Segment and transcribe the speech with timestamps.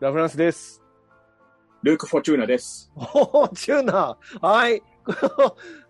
[0.00, 0.82] ラフランスです。
[1.82, 2.90] ルーク・フォチューナです。
[2.96, 4.46] おー、チューナー。
[4.46, 4.82] はい。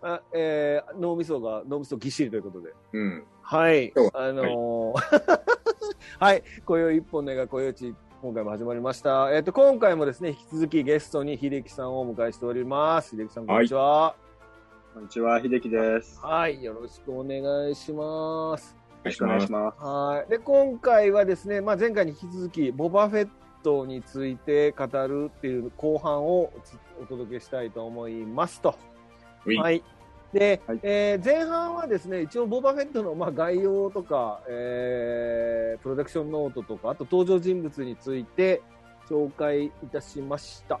[0.03, 2.73] あえー、脳みそが、脳みそぎっしりということで。
[2.91, 3.23] うん。
[3.41, 3.93] はい。
[4.13, 5.41] あのー
[6.19, 6.43] はい。
[6.65, 9.33] 今宵一本の映画、今宵一、今回も始まりました。
[9.33, 13.11] えっ、と、今回もですね、引き続きゲストに秀樹さんをお迎えしております。
[13.15, 14.13] 秀樹さん、こんにちは。
[14.93, 16.19] こんにちは、秀樹です。
[16.21, 16.61] よはい。
[16.61, 18.75] よろしくお願いします。
[19.05, 19.81] ろしくお願いします。
[19.81, 20.29] はい。
[20.29, 23.29] で、今回はですね、まあ、前回に引き続き、ボバフェッ
[23.61, 26.51] トについて語るっていう後半を
[27.01, 28.75] お届けしたいと思いますと。
[29.45, 29.83] はい。
[30.33, 38.61] で、はいえー前半はですね、一応、ボバフェットのまあ概要とか、えープロダクションノートとか、あと登場人物について
[39.09, 40.79] 紹介いたしました。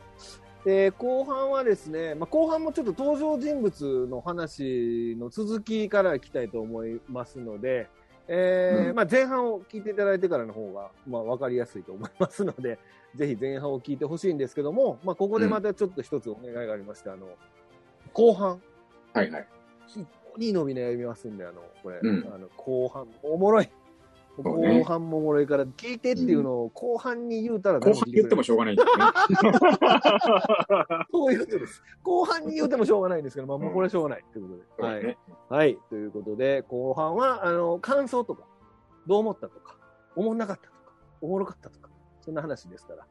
[0.63, 7.89] で、後半はですね、まあ、後半もちょっと登場人物の話の続きからいきたいと思いますので、
[8.27, 12.79] えーうんまあ、前半を聞いていただいてからの方が、まあ、分かりやすいと思いますので、
[13.15, 17.27] ぜひ前半を聞いてほしいんですけども、まあ、ここでまたちょっと一つお願いがありまして、あの、
[18.13, 18.61] 後半、
[19.13, 19.47] はいはい。
[19.87, 23.69] 非常に伸び悩みますんで、あの、これ、うんあの後半おもろい。
[24.37, 29.03] 後半もおもろいから、聞いてっていうのを後半に言うたら後半言ってもしょうがないんだよね。
[31.11, 31.83] そういうことです。
[32.03, 34.87] 後半に言うてもしょうがないんですけど、まあ、もうこれはしょうがないということで。
[34.87, 35.03] はい。
[35.03, 35.17] ね。
[35.49, 35.77] はい。
[35.89, 38.43] ということで、後半は、あの、感想とか、
[39.07, 39.75] どう思ったとか、
[40.15, 41.89] 思んなかったとか、おもろかったとか、
[42.21, 43.05] そんな話ですから、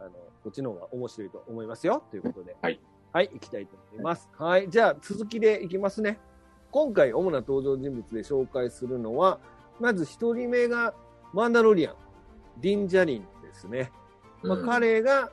[0.00, 0.10] あの、
[0.42, 2.02] こっちの方が面白いと思いますよ。
[2.10, 2.56] ということで。
[2.60, 2.80] はい。
[3.12, 4.28] はい、行きたいと思います。
[4.36, 4.68] はい。
[4.68, 6.18] じゃあ、続きでいきますね。
[6.72, 9.38] 今回、主な登場人物で紹介するのは、
[9.80, 10.94] まず一人目が、
[11.32, 11.94] マンダロリアン、
[12.60, 13.90] ディンジャリンですね。
[14.42, 15.30] まあ、うん彼が、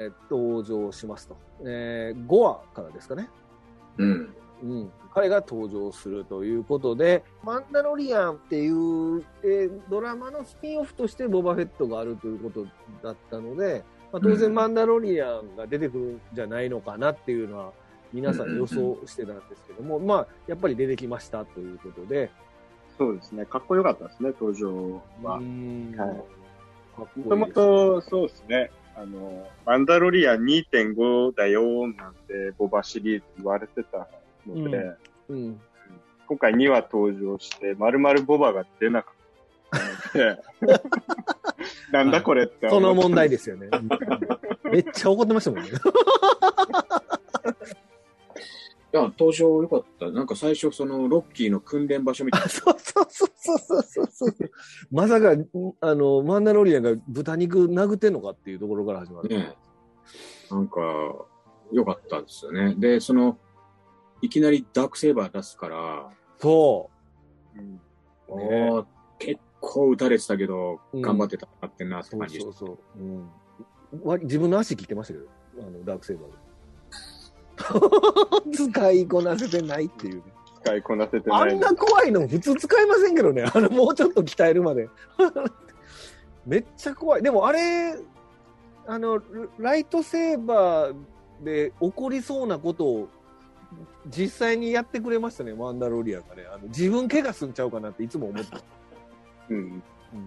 [0.00, 1.36] えー登場しますと。
[1.64, 3.28] えー、5話からですかね。
[3.98, 4.34] うん。
[4.62, 12.66] うん、彼が登場するということで、マンダロリアンっていう、えードラマのスピンオフとしてボバフェットがあるということ
[13.02, 17.72] だったので、まあ、当然うんマンダロリアンが出てくるんじゃないのかなっていうのは
[18.12, 22.30] 皆さん予想してたんですけども、まあ、やっぱり出てきましたということで、
[23.00, 25.36] そうですね、かっこよかったですね、登場は。
[25.36, 25.44] はい。
[27.18, 34.06] もともと、そうですね、あの、マンダロリアン2.5だよ、なんて、ボバシリーズ言われてた
[34.46, 34.76] ので、
[35.30, 35.36] うん。
[35.36, 35.60] うん。
[36.28, 40.42] 今回2話登場して、まるまるボバが出なかったので、
[41.92, 42.86] なんだこれって思って。
[42.86, 43.70] その問題ですよね。
[44.64, 45.70] めっちゃ怒ってましたもんね。
[48.92, 50.10] いや、登場良かった。
[50.10, 54.34] なんか最初、その、ロッキーの訓練場所みたいあ そうそうそうそうそうそう。
[54.90, 55.46] まさか、ん
[55.80, 59.28] あの、マンダロリアンが豚肉殴ってんのかっていうところから始まる。
[59.28, 59.56] なね。
[60.50, 60.80] なんか、
[61.72, 62.74] 良かったですよね。
[62.76, 63.38] で、その、
[64.22, 66.90] いきなりダークセーバー出すから、そ
[67.56, 67.80] うん
[68.38, 68.84] ね
[69.18, 72.02] 結構撃たれてたけど、うん頑張ってたってんなう。
[72.02, 72.52] そうって感じでした。
[72.52, 73.02] そうそう。
[73.02, 73.30] うん。
[74.02, 75.26] わ自分の足切ってましたけど、
[75.58, 76.49] あの、ダークセイバーで。
[78.52, 80.22] 使いこなせてないっていうね。
[80.62, 81.52] 使いこなせてない。
[81.52, 83.44] あんな怖いの普通使いませんけどね。
[83.52, 84.88] あの、もうちょっと鍛えるまで。
[86.46, 87.22] めっちゃ怖い。
[87.22, 87.96] でもあれ、
[88.86, 89.20] あの、
[89.58, 90.94] ライトセーバー
[91.44, 93.08] で起こりそうなことを
[94.06, 96.44] 実際にやってくれましたね、マンダロリアンがね。
[96.52, 98.60] あの自分怪我すんちゃうかなっていつも思ってた。
[99.50, 99.82] うん。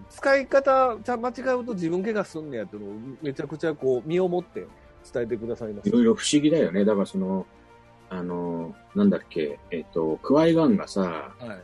[0.08, 4.66] 使い方ちゃ間違うと自分怪我すんねやっていうのをめちゃくちゃこう身をもって
[5.12, 5.82] 伝えてくださいま。
[5.84, 6.84] いろいろ不思議だよね。
[6.84, 7.46] だからその、
[8.10, 11.54] あの、なんだっけ、えっ、と、クワイガンがさ、は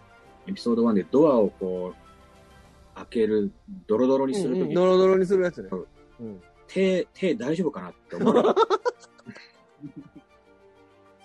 [0.46, 0.50] い。
[0.50, 3.52] エピソード1でドアをこう、開ける、
[3.86, 5.68] ドロドロにするとき、うんうんドロドロにするやつね。
[5.72, 5.86] うん
[6.20, 6.42] うん。
[6.66, 8.34] 手、手大丈夫かなって思う。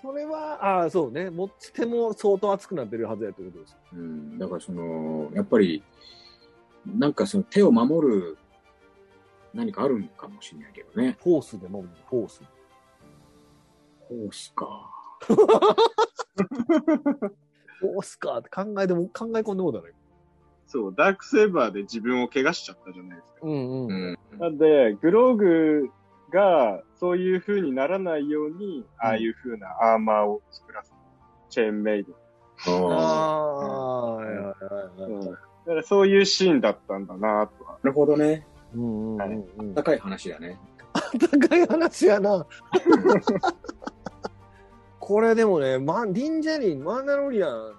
[0.02, 1.30] それは、ああ、そうね。
[1.30, 3.76] 持ち手も相当熱くなってるはずやってことです。
[3.94, 5.84] うん、だからその、やっぱり、
[6.86, 8.38] なんかその手を守る
[9.56, 11.18] 何かあるんかもしれないけどね。
[11.24, 12.44] フォースでも、フォース。
[14.02, 14.92] ホースか。
[15.26, 19.94] フォースかって考えても、考え込んでもうだね。
[20.68, 23.40] そう、ダークセーバーで自分を怪我しちゃったじゃないですか。
[23.44, 24.18] うんうん。
[24.32, 24.40] うん。
[24.40, 25.90] なんで、グローグ
[26.32, 30.98] がそういう風にならないように、ああいう風なアーマーを作らせる。
[31.50, 32.14] チェーンメイド。
[32.92, 34.26] ああ。
[35.66, 37.80] だからそういうシーンだったんだなとは。
[37.84, 38.46] なるほどね。
[38.76, 39.74] うんうんうんうん。
[39.74, 40.60] 高い話だね。
[41.20, 42.46] 高い話やな。
[45.00, 47.74] これでもね、マンディンジャリン、マンダロリアン、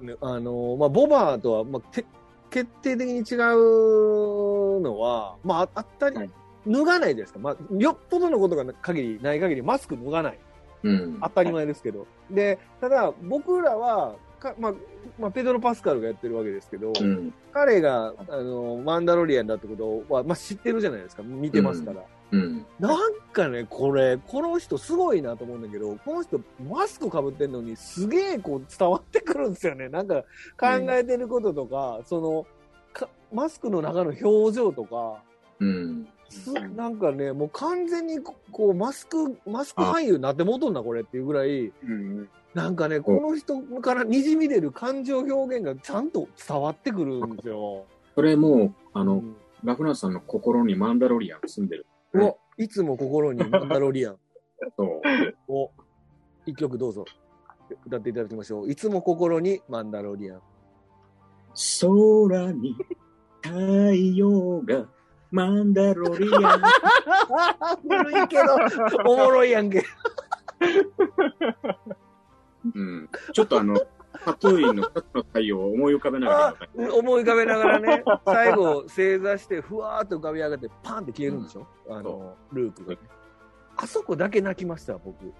[0.00, 2.04] ねあの、まあ、ボバーとは、まあ、て
[2.50, 6.30] 決定的に違うのは、まあ、あったり、はい
[6.68, 7.38] 脱がないですか。
[7.38, 10.38] まあ、よっぽどのことが限り、ない限り、マスク脱がない。
[10.84, 11.18] うん。
[11.20, 12.06] 当たり前ですけど。
[12.30, 14.74] で、ただ、僕らは、かまあ、
[15.18, 17.34] まあ、ペドロ・パスカルがやってるわけですけど、うん。
[17.52, 21.22] 彼が、あの、マンダロリアンだってことは、まあ、知ってるじゃないですか。
[21.22, 22.02] 見てますから。
[22.30, 22.66] うん。
[22.78, 29.88] なんかね、これ、この人すごいなと思うんだけど、この人マスクかぶってんのにすげえこう伝わってくるんですよね。
[29.88, 30.22] なんか
[30.58, 32.46] 考えてることとか、その
[32.92, 35.22] か、マスクの中の表情とか、
[35.60, 36.06] うん。
[36.28, 42.28] すなんかね、もう完全にここうマスク、マスク俳優になってもうとんな、これっていうぐらい、うん。
[42.58, 47.84] なんかね、この人から滲み出る感情表現がちゃんと伝わってくるんですよ。
[48.16, 51.86] それもう、あの、うんラフナーさんの心にマンダロリアンが住んでる。
[52.14, 54.16] お、いつも心にマンダロリアン
[54.78, 55.02] そ
[55.48, 55.52] う。
[55.52, 55.72] を、
[56.46, 57.04] 一曲どうぞ
[57.84, 58.70] 歌っていただきましょう。
[58.70, 60.42] いつも心にマンダロリアン。
[61.80, 62.76] 空に
[63.42, 63.58] 太
[64.14, 64.86] 陽が
[65.32, 66.62] マンダロリアン。
[67.82, 68.54] 古いけど、
[69.06, 69.82] おもろいやんけ。
[72.74, 73.08] うん。
[73.32, 73.80] ちょっとあの、
[74.24, 76.94] タトゥーインの二つの太陽を思い浮かべながら。
[76.94, 82.98] 思い浮かべながらね、最後、正座して、ふわーっと浮かび上がって、パンって消えるんでしょ、あの、ルークがね。
[83.76, 85.32] あそこだけ泣きました、僕。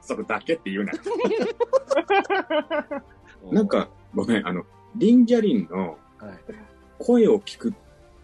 [0.00, 0.92] それだけって言うな。
[3.52, 4.64] なんか、ごめん、あの、
[4.96, 6.38] リンジャリンのはい、
[6.98, 7.74] 声を聞く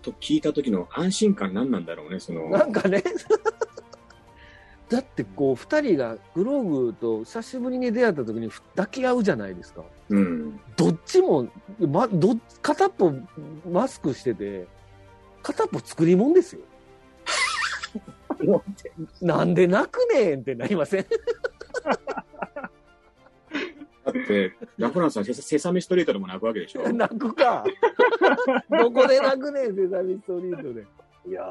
[0.02, 2.50] と聞いた時の安心感何なんだろうね、その。
[2.50, 3.02] なんかね、
[4.88, 9.82] だってこう、二人がグローグと久しぶりに出会った時に抱き合うじゃないですか。
[10.10, 10.60] うん。
[10.76, 11.48] どっちも、
[11.80, 13.12] ま、どっ片っぽ
[13.68, 14.66] マスクしてて、
[15.42, 16.62] 片っぽ作り物ですよ。
[19.22, 21.06] なんで泣くねんってなりません？
[24.04, 26.82] だって、ラフランスはセセサミストリートでも泣くわけでしょ。
[26.92, 27.64] 泣くか。
[28.70, 30.86] どこで泣くねん、セサミストリートで。
[31.28, 31.42] いや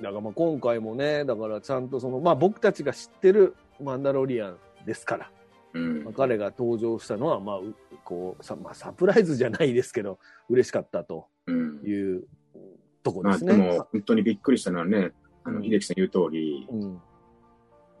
[0.00, 5.30] だからまあ今回もね、だからちゃんとその、まあ僕たちが知ってるマンダロリアンですから、
[5.74, 6.14] うんまあ。
[6.14, 7.74] 彼が登場したのは、まあ、う
[8.04, 10.18] こう、さまあ、サプライズじゃないですけど、
[10.48, 11.80] 嬉しかったとうん。
[11.84, 12.24] いう
[13.02, 13.52] とこまですね。
[13.52, 15.12] あでも、本当にびっくりしたのはね、
[15.44, 17.00] あの、うん秀樹さん言う通り、うん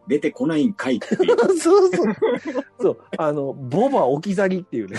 [0.08, 1.36] 出てこないんかいっていう。
[1.56, 2.14] そうそう。
[2.80, 2.98] そう。
[3.16, 4.98] あの、ボバ置き去りっていうね。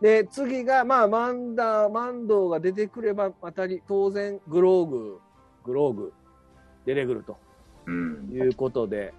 [0.00, 5.20] で、次が、まあ、マンダー、マンドーが出てくれば、またり、当然、グローグ、
[5.64, 6.12] グローグ、
[6.84, 7.36] 出てくると。
[7.86, 8.30] うん。
[8.32, 9.14] いうことで、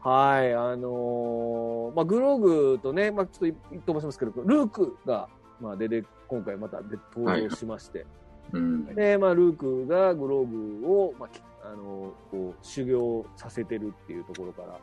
[0.00, 5.28] はい、あのーまあ、グローグとね、まあ、ちょっと飛ばしますけど、ルークが、
[5.60, 8.04] まあ、出て、今回またで登場しまして、
[8.52, 8.84] うん。
[8.94, 14.80] で、まあ、ルークがグローグを、まあ、きあの、こう、修行させてるっていうところから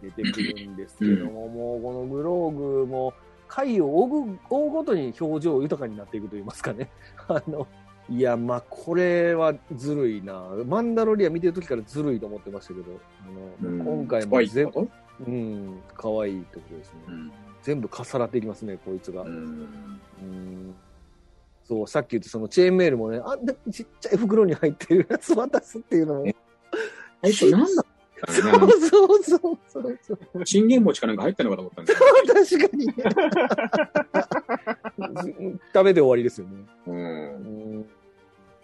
[0.00, 3.12] 出てくるんですけども、もう、このグローグも、
[3.48, 6.90] 回を追う追うごとに表情豊かになっていくと言いますかね。
[7.28, 7.66] あの、
[8.08, 10.42] いや、まあ、これはずるいな。
[10.66, 12.86] マンダロリア見てる時からずるいと思ってましたけど、
[13.60, 14.88] あの、うん今回も全部、
[15.26, 17.00] うん、可愛いってことですね。
[17.08, 17.32] うん。
[17.62, 19.22] 全部重なっていきますね、こいつが。
[19.22, 19.28] うん。
[19.30, 20.74] うん
[21.64, 26.32] そう、さっき言ったそのチェーンメールもね、あんなちっちゃい袋に入ってるやつ渡すっていうのも。
[27.22, 27.85] 最初何だった
[28.26, 30.46] そうそうそうそうそう。
[30.46, 31.98] 信玄餅かなんか入ったのかと思ったんだよ。
[32.26, 32.94] 確かにね。
[35.74, 36.64] 食べて終わりですよね。
[36.86, 36.94] うん。
[36.94, 37.86] うん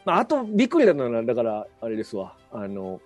[0.05, 2.37] まあ、あと、びっくりだったのは、だから、あれですわ。
[2.51, 3.01] あの、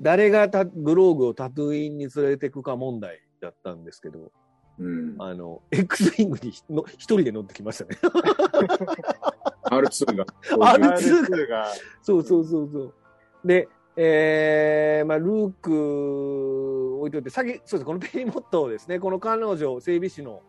[0.00, 4.32] 誰がタグローグをタトゥーインに連れてくか問題だったんですけど、
[4.78, 5.16] うん。
[5.18, 7.96] あの、X ウィングにの一人で乗ってきましたね。
[9.70, 10.26] R2 が。
[10.50, 11.66] R2 R2 が、
[12.02, 12.94] そうそうそうそう。
[13.44, 20.42] で、えー、まあ、ルーク置いといて、先、そうです、このペリモットですね、この 彼女、整備士の、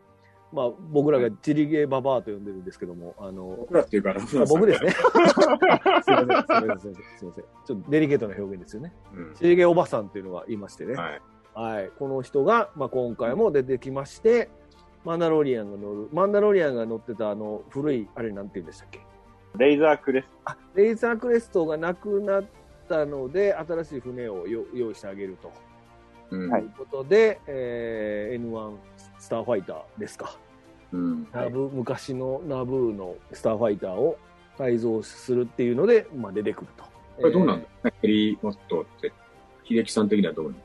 [0.52, 4.14] まあ、僕らがチリゲーババアと呼んでるんですけども、あの、僕らっていうか、
[4.50, 4.92] 僕ですね。
[6.04, 7.44] すいません、すいません、すいません。
[7.66, 8.94] ちょっとデリケートな表現ですよね。
[9.14, 10.96] うんチリゲーおばさんっていうのがいましてね。
[10.96, 11.22] はい。
[11.54, 11.92] はい。
[11.98, 14.50] この人が、まあ、今回も出てきまして、
[15.06, 19.00] マンダロリアンが乗る、マンダロリアンが乗ってたあの、古い、あれなんて言うんでしたっけ？
[19.58, 22.44] レイザークレスあレイザークレストがなくなっ
[22.88, 25.52] たので、新しい船をよ用意してあげると
[26.32, 26.50] うん。
[26.50, 28.76] はいいうことで、えー N1
[29.20, 30.38] スターファイターですか。
[30.92, 31.28] うん。
[31.32, 34.18] ナブ昔のナブーのスターファイターを
[34.58, 36.84] 改造するっていうので、まあ、出てくると。
[37.18, 39.12] これどうなんだヘリモットって、
[39.64, 40.56] 秀樹さん的にはどう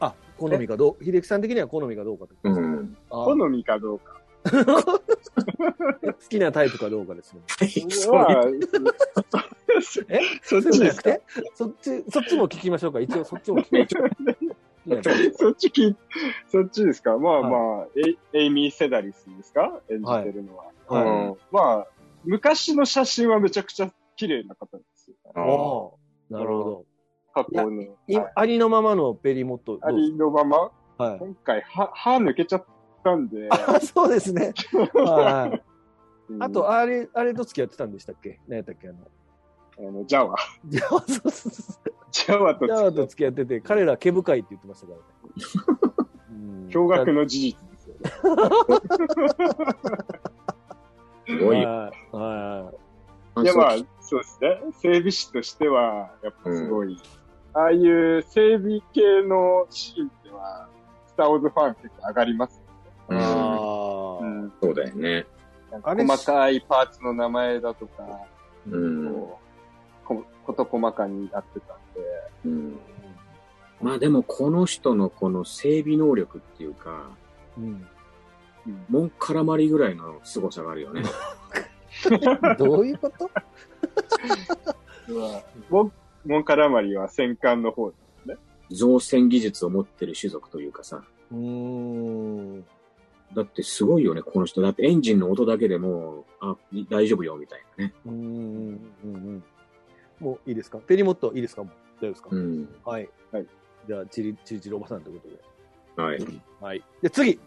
[0.00, 2.96] あ、好みかどう、秀樹さん的には好みかどうかうん。
[3.10, 4.20] あ好みかどうか。
[5.34, 7.40] 好きなタイプかどうかですね。
[8.10, 8.44] まあ、
[10.08, 10.20] え？
[10.42, 11.22] そなくて？
[11.54, 13.00] そっち、そっちも聞きましょうか。
[13.00, 14.10] 一応そっちも聞きましょう。
[15.36, 15.96] そっちき、
[16.48, 17.18] そっちですか？
[17.18, 19.80] まあはいまあ、エイエイミー・セダリスですか？
[19.90, 20.64] 演じてるのは。
[20.88, 21.86] はいうんまあ、
[22.24, 25.16] 昔の写真はめちゃくちゃ綺麗な方ですよ。
[25.34, 26.84] あおーなるほど。
[27.32, 27.96] 過去の。
[28.34, 31.18] ありのままのペリモットありのまま、はい。
[31.18, 32.64] 今回、歯、歯抜けちゃっ
[33.02, 34.54] たんで、あ、そうですね。
[36.38, 38.98] あと、あれ、あれと付き合ってたんでしたっけ何やったっけあの。
[39.88, 40.36] あの、ジャワ。
[40.66, 41.92] ジャワ、そうそうそう。
[42.12, 45.04] ジャワとジャワと付き合ってて、彼ら毛深いって言ってましたからね。
[46.30, 48.00] うん驚愕の事実ですよね。
[51.26, 51.68] すごいよ。
[51.68, 52.74] はい。
[53.34, 54.60] はいや、まあ、そうですね。
[54.80, 56.96] 整備士としては、やっぱすごい、
[57.54, 60.68] ああいう整備系のシーンでは、
[61.06, 62.62] スター・ウォーズファン結構上がります
[63.10, 64.24] ああ。
[64.24, 64.52] うん。
[64.62, 65.26] そうだよね。
[65.82, 68.20] 細かいパーツの名前だとか、
[68.68, 69.12] うん。
[69.12, 69.40] こ
[70.10, 72.00] うこ事細かにやってたんで、
[72.44, 72.78] うん、
[73.80, 77.10] まあでも、この人のこの整備能力っていうか、
[77.56, 77.86] うん。
[78.88, 81.02] 門絡まりぐらいの凄さがあるよね。
[82.58, 83.30] どういうこと？
[85.70, 85.92] モン
[86.26, 87.92] モンカラマリは戦艦の方
[88.70, 91.02] 造船技術を持ってる種族というかさ。
[91.32, 92.64] うーん。
[93.34, 94.60] だってすごいよね、この人。
[94.60, 96.56] だってエンジンの音だけでも、あ、
[96.90, 97.94] 大丈夫よ、みたいなね。
[98.04, 98.14] うーん。
[98.14, 99.44] うんうん。
[100.18, 100.78] もういいですか？
[100.78, 101.62] 手に持っていいですか？
[101.64, 102.68] もう大丈夫ですか、うん。
[102.84, 103.08] はい。
[103.32, 103.46] はい。
[103.86, 106.02] じゃあ、チリ、チリチリおばさんということで。
[106.02, 106.40] はい。
[106.60, 106.84] はい。
[107.02, 107.40] で、次。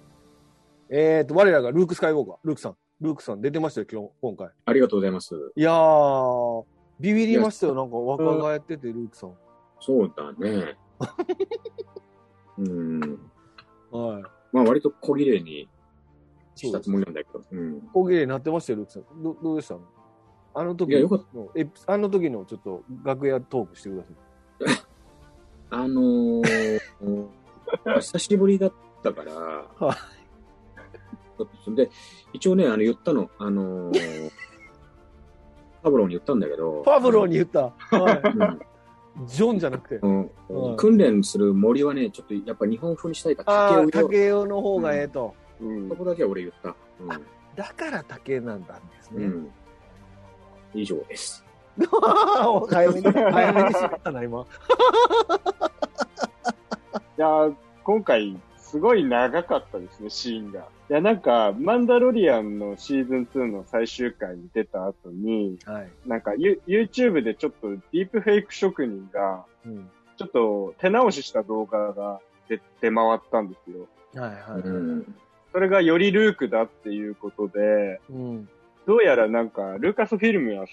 [0.90, 2.38] えっ、と、我らがルーク・スカイウォーカー。
[2.44, 2.78] ルークさん。
[3.02, 4.50] ルークさん出てましたよ、今日、今回。
[4.66, 5.36] ありがとうございます。
[5.56, 6.64] いやー、
[7.00, 7.76] ビビりましたよ。
[7.76, 9.34] なんか若返ってて、ルークさん。
[9.82, 10.78] そうだね。
[12.58, 13.00] うん。
[13.92, 14.24] はい。
[14.52, 15.68] まあ割と小綺麗に
[16.56, 17.42] したつもりなんだけど。
[17.52, 17.82] うん。
[17.94, 19.24] 小切れになってましたよ、ルークさん。
[19.24, 19.82] どどうでしたの？
[20.56, 24.16] あの時のエピあの時のちょっと楽屋トークしてください。
[25.72, 26.80] あのー、
[28.00, 29.66] 久しぶりだったから、は
[31.68, 31.90] い で、
[32.34, 34.32] 一応ね、あの、言ったの、あのー、
[35.82, 37.62] パブローに言ったんだけど、パブローに言った？
[37.98, 39.28] はうんい。
[39.28, 39.96] ジョンじゃなくて。
[39.96, 45.34] うんうん訓練する森はね、ちょっとやっぱ日本風にしたいから、竹雄の方がええと。
[45.64, 46.76] うんそこだけは俺言った。
[47.56, 49.22] だから竹なんだんですうん。
[49.22, 49.26] ね。
[49.28, 49.52] うん。
[50.74, 51.46] 以上です。
[52.70, 54.42] 早めに、 早めに知ったな、今。
[54.42, 54.46] い
[57.18, 60.68] やー今回、すごい長かったですね、シーンが。
[60.90, 65.90] いや、なんか、マンダロリアンのシーズン2の最終回に出た後に、はい。
[66.06, 69.90] なんか、ユ YouTube でちょっとディープフェイク職人が、うん。
[70.18, 73.88] ちょっと手直しした動画が出出回ったんですよ。
[74.16, 74.62] はいはい。
[74.62, 75.16] うん。
[75.54, 78.50] それがよりルークだっていうことで、うん。
[78.88, 80.66] どうやらなんか、ルーカスフィルムは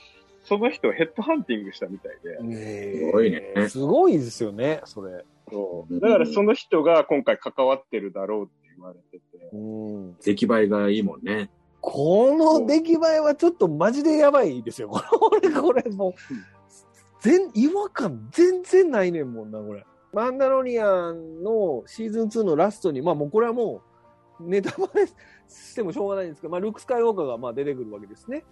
[0.44, 2.42] その人をヘッドハンティングしたみたいで。
[2.42, 5.25] ねすごいねすごいですよね、それ。
[5.50, 6.00] そう。
[6.00, 9.50] だからその人が今回関わってるだろうって言われてて。
[9.52, 10.16] うん。
[10.16, 11.50] 出来栄えがいいもんね。
[11.82, 14.88] この出来栄えはちょっとマジでやばいですよ。
[14.88, 16.12] これ、これもう、
[17.20, 19.84] 全、違和感全然ないねんもんな、これ。
[20.12, 23.89] マンダロリアンのシーズン2のラストに、まあもうこれはもう
[24.40, 28.44] ネタバレしてもしょうがないんですけど、まあルーク・スカイウォーカーがまあ出てくるわけですね。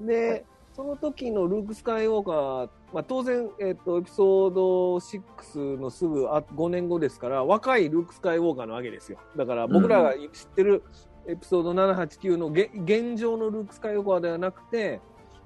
[0.00, 9.18] で、その時のルーク・スカイウォーカー、まあ当然、えっ、と、エピソード6のすぐあ5年後ですから、若いルーク・スカイウォーカーなわけですよ。
[9.36, 10.82] だから僕らが知ってる
[11.26, 15.00] エピソード789のげ現状のルーク・スカイウォーカーではなくて、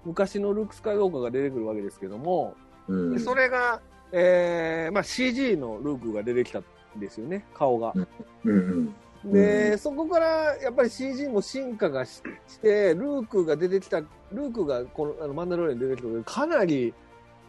[0.04, 2.54] 昔のルーク・スカイウォーカーが出てくるわけですけども、
[2.88, 3.14] うん。
[3.14, 3.80] でそれが、
[4.12, 6.64] えーまあ、CG のルークが出てきたん
[6.96, 7.92] ですよね、顔が。
[7.94, 8.06] うん
[8.44, 8.94] うん。
[9.24, 16.94] で、うんそこからやっぱり CG も進化がしして、ルークが出てきた、ルークがこのあのマンダロリアンに出てきたかなり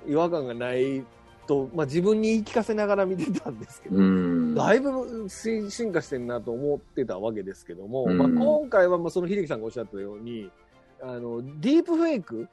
[0.07, 1.05] 違和感がない
[1.49, 4.55] と、まあ、自分に言い聞かせながら見てたんですけど、うん。
[4.55, 10.51] だいぶし進化してるなと思ってたわけですけども、うんまあ、今回はまあその秀樹さんがおっしゃったように、
[11.01, 12.47] あの、ディープフェイク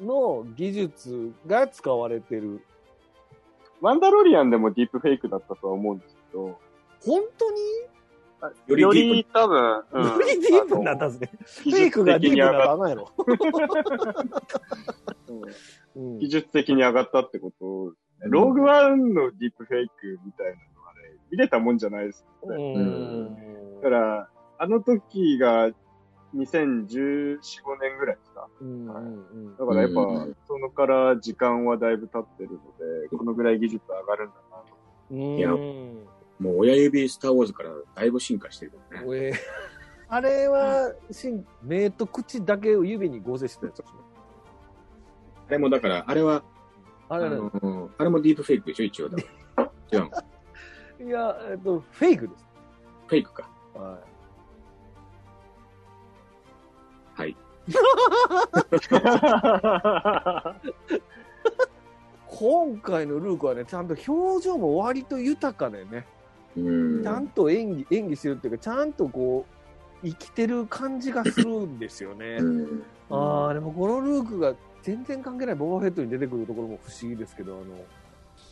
[0.00, 2.60] の技術が使われてる。
[3.80, 6.58] マンダロリアンでもディープフェイクだったとは思うんですけど、
[7.04, 7.60] 本当に？
[8.66, 11.30] よりよディープり多分、うんよりディープになったんですね。
[11.38, 13.12] フェイクがディープになったやろ。
[16.20, 18.30] 技術的に上がったってことですね。
[18.30, 21.00] ローグワンのディープフェイクみたいなのはね、
[21.30, 22.74] 見れたもんじゃないですよね。
[22.74, 24.28] うんだから、
[24.58, 25.70] あの時が
[26.34, 28.48] 2014、5年ぐらいですか。
[29.58, 32.56] だからやっぱ、うんそのから時間はだいぶ経ってるの
[33.02, 34.64] で、このぐらい技術上がるんだなと。
[35.10, 35.50] うんいや
[36.38, 39.06] もう親指スターウォーズからだいぶ進化してるからね。
[39.10, 39.34] えー
[40.08, 43.98] あれは、しん目と口だけを指に合成してたやつですね。
[45.48, 46.44] あれもだから、あれは、
[47.08, 49.08] ああれねの、あれもディープフェイクでしょ、一応。
[49.08, 49.10] 違
[49.96, 50.10] う
[51.00, 51.02] の。
[51.08, 52.46] いや、えっと、フェイクです。
[53.08, 53.50] フェイクか。
[53.74, 53.98] は
[57.14, 57.30] はい。
[57.30, 57.36] い。
[62.28, 66.06] 今回のルークはね、ちゃんと表情も割と豊かでね。
[66.56, 69.46] うんちゃんと演技、演技してるっていうか、ちゃんとこ
[70.02, 72.36] う、生きてる感じがするんですよね。
[72.40, 77.84] うんああ、でもこのルークが全然関係ないボバフェットに出てくるところも不思議ですけど、あの、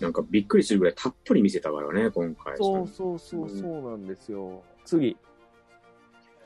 [0.01, 2.57] なんかびっくりするぐらいたっぷり見せたからね、今回。
[2.57, 4.63] そうそうそうそうなんですよ。
[4.85, 5.17] 次。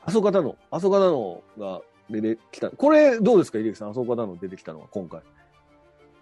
[0.05, 2.71] 阿蘇方の、阿蘇方のが出てきた。
[2.71, 5.21] これどうですか、入木さん、阿蘇方の出てきたのは今回。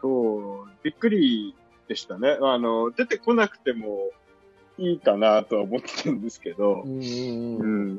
[0.01, 1.55] そう、びっくり
[1.87, 2.37] でしたね。
[2.41, 4.11] あの、出てこなくても
[4.77, 6.83] いいかなとは思ってたんですけど。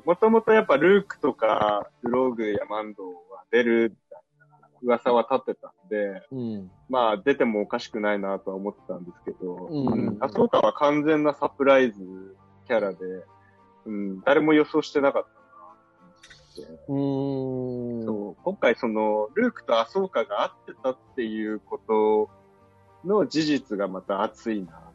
[0.05, 4.23] もともとやっぱルークとか、グローグやマンドは出るみたい
[4.61, 6.71] な噂は立ってたんで、うん。
[6.89, 12.97] まあ出てもおかしくないなとは思ってたんですけど、うんアソーカは完全なサプライズキャラで、
[13.87, 15.29] うん、誰も予想してなかった。
[16.89, 18.05] うーん。
[18.05, 22.31] そう今回その、ルークとアソーカが会ってたっていうこと
[23.05, 24.88] の事実がまた熱いなと。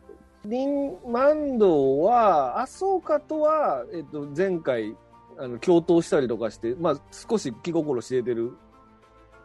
[0.46, 4.96] リン・マンドは、アソーカとは、えっと、前回、
[5.38, 8.54] あの、共闘したりとかして、まあ、少し気心知れてる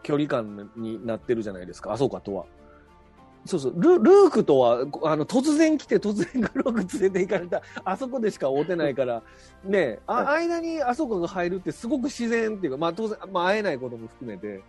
[0.02, 2.46] 距離感になってるじゃないですか、アソーカとは。
[3.46, 9.22] そうそう、ルルークとは、あの、突然来て突然グローク連れて行かれた、あそこでしか会うてないから、
[9.64, 14.62] ねあ、は間にあそこが入るってすごく自然っていうか、まあ当然、まあ会えないことも含めて、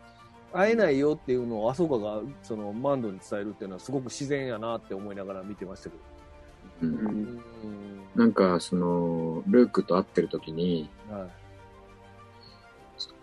[0.53, 6.18] 会えないよっていうのをあそこが、その、マンドに伝えるっていうのはすごく自然やなって思いながら見てましたけど。
[6.81, 7.39] うんうん
[8.15, 11.29] なんか、その、ルークと会ってる時に、はい。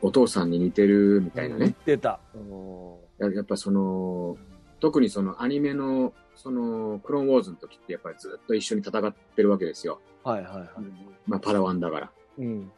[0.00, 1.74] お父さんに似てるみたいなね。
[1.84, 2.18] てた。
[2.34, 4.36] うんややっぱその、
[4.80, 10.00] 特にそのアニメの、その、クローンウォーズの時ってやっぱりずっと一緒に戦ってるわけですよ。
[10.22, 10.68] はいはいはい。
[11.26, 12.10] まあ、パダワンだから。
[12.38, 12.70] うん。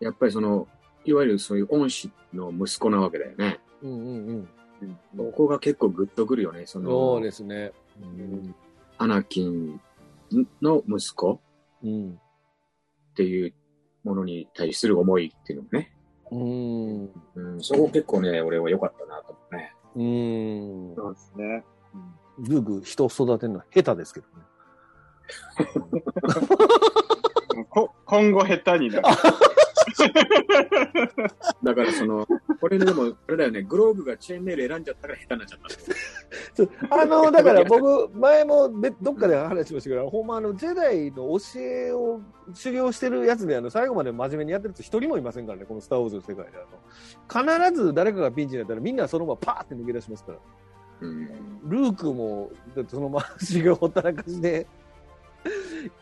[0.00, 0.66] やっぱりその、
[1.04, 3.60] いわゆるそういう恩師の息子なわけだよね。
[3.82, 4.48] うんうん
[4.82, 4.98] うん。
[5.16, 6.66] ここが結構グッとくるよね。
[6.66, 7.72] そそうの、ですね。
[8.00, 8.54] うん。
[8.96, 9.80] アナキン
[10.62, 11.40] の息子？
[11.82, 12.10] うん。
[12.12, 13.54] っていう
[14.04, 15.92] ものに対する思いっていうのもね。
[16.30, 17.52] うん。
[17.54, 19.74] うん、そこ結構ね、俺は良かったなと思うね。
[19.96, 20.02] う
[20.92, 20.94] ん。
[20.94, 21.64] そうですね。
[22.38, 24.32] ルーク人を育てるのは下手ですけどね。
[27.70, 29.02] こ 今後下手になる。
[31.62, 32.26] だからその、
[32.60, 42.20] これでも、あれだよね、グローブがチェーンメール選んじゃったから下手になっちゃったあの、 だから僕、前もべどっかで話しましたけど、ほんまあの、ジェダイの教えを
[42.54, 46.58] 修行してるやつで、あの、最後まで真面目にやってる人一人もいませんからね、このスター・ウォーズの世界で。
[46.58, 50.38] あの、必ず誰かがピンチになったら、みんなそのままパーって抜け出しますから。
[51.00, 51.26] うん。
[51.64, 54.66] ルークも、だってそのまま修行ほったらかしで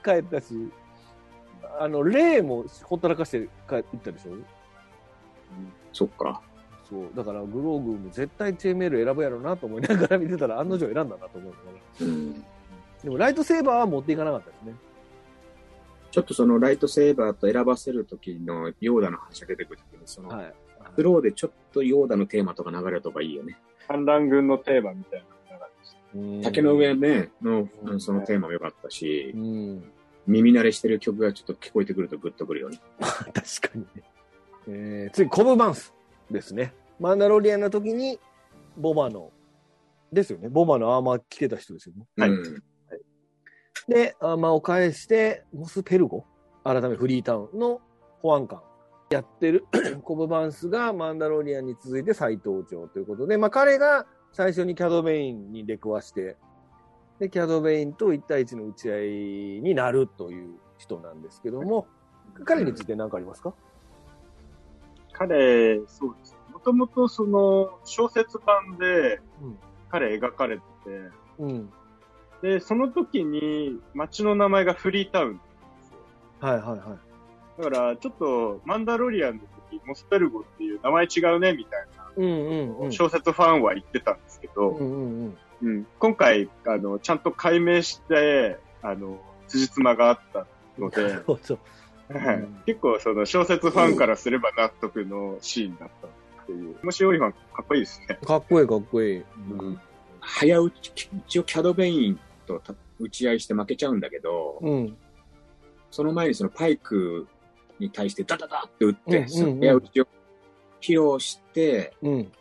[0.05, 0.71] 帰ったし、
[1.79, 4.33] あの、レイもほったらかして帰行ったでしょ？
[5.93, 6.41] そっか。
[6.89, 7.09] そう。
[7.17, 11.59] だから、グローグも絶対チェーンメール選ぶやろうなと思いながら見てたら、案の定選んだなと思うか
[12.01, 12.07] ら。
[12.07, 12.35] うん。
[13.03, 14.75] でも、ライトセーバーは持っていかなかったですね。
[16.11, 20.55] ちょっとそのライトセーバーと選ばせる時のヨーダの話が出てくる時に、その、はい。
[20.95, 23.59] スローでちょっとヨーダのテーマとか流れるとかいいよね。
[23.89, 25.69] 反乱軍のテーマみたいなのが
[26.15, 29.93] 流れて竹の上ね、のうんそのテーマも良かったしう、ん。
[30.27, 32.81] 耳慣れしてる曲がちょっと聞こえてくるとグッとくるよね。
[32.99, 34.03] 確かにね。
[34.69, 35.95] えー、次、コブ・バンス
[36.31, 36.75] ですね。
[36.99, 38.19] マンダロリアンの時に、
[38.77, 39.33] ボマの、
[40.13, 40.49] ですよね。
[40.49, 42.07] ボマのアーマー着てた人ですよね。
[42.17, 42.63] はいうん
[43.89, 46.25] で、アーマーを返して、モスペルゴ、
[46.65, 47.81] 改めフリータウンの
[48.21, 48.61] 保安官
[49.11, 49.67] やってる
[50.03, 56.37] コブ・バンスがマンダロリアンに続いて再登場ということで、まあ彼が最初にキャド・ベインに出くわして、
[57.19, 59.07] で、キャド・ベインと1対1の打ち合い
[59.63, 61.87] になるという人なんですけども、
[62.45, 63.55] 彼について何かありますか？
[65.13, 66.39] 彼、そうですね。
[66.53, 70.63] もともとその小説版でうん彼描かれて
[71.39, 71.73] うん。
[72.43, 75.41] て、で、その時に街の名前がフリータウン。
[76.41, 77.63] はいはいはい。
[77.63, 82.83] だから、ちょっとマンダロリアンの時、モスペルゴっていう名前違うね、みたいうんうんう。
[82.83, 85.39] なん小説ファンは言ってたんですけど、うんうんうん。
[85.63, 90.47] うん、今回、あの、ちゃんと解明して、あの、辻褄があった
[90.79, 91.23] ので、
[92.67, 96.77] 結構その小説ファンからすれば納得のシーンだったっていう。
[96.83, 98.19] もしオリファンかっこいいですね。
[98.25, 99.17] かっこいいかっこいい。
[99.19, 99.81] うん
[100.21, 104.97] 早打ち、一応キャドベインとた打ち合いして負けちゃうんだけど、うん。
[105.91, 107.29] その前にそのパイク
[107.79, 110.09] に対してダダダって打って、うんうんうんその早打ちを
[110.81, 112.33] 披露して、うん。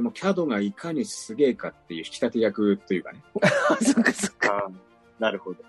[0.00, 3.22] もうキャドがいかにすげえかっていう引き立て役というかね。
[3.42, 4.70] あ、そっかそっか。
[5.18, 5.64] なるほど。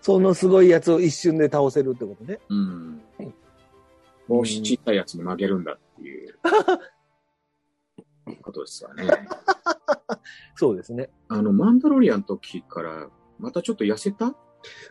[0.00, 2.38] そのすごいやつを一瞬で倒せるってことね。
[2.48, 3.02] うん。
[4.28, 6.38] 帽子小さいやつに負けるんだっていう
[8.42, 9.04] ことですよね。
[10.54, 11.10] そうですね。
[11.28, 13.08] あの、マンダロリアンの時から、
[13.38, 14.34] またちょっと痩せた？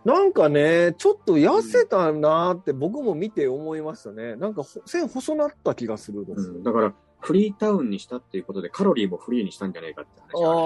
[0.05, 4.35] なんかね、ちょっと痩せたなーって僕も見て思いましたね。
[4.37, 10.59] なんかほ線細なった気がするんですようん、だから、フリータウンにしたっていうことで、カロリーもフリーにしたんじゃないかって話がある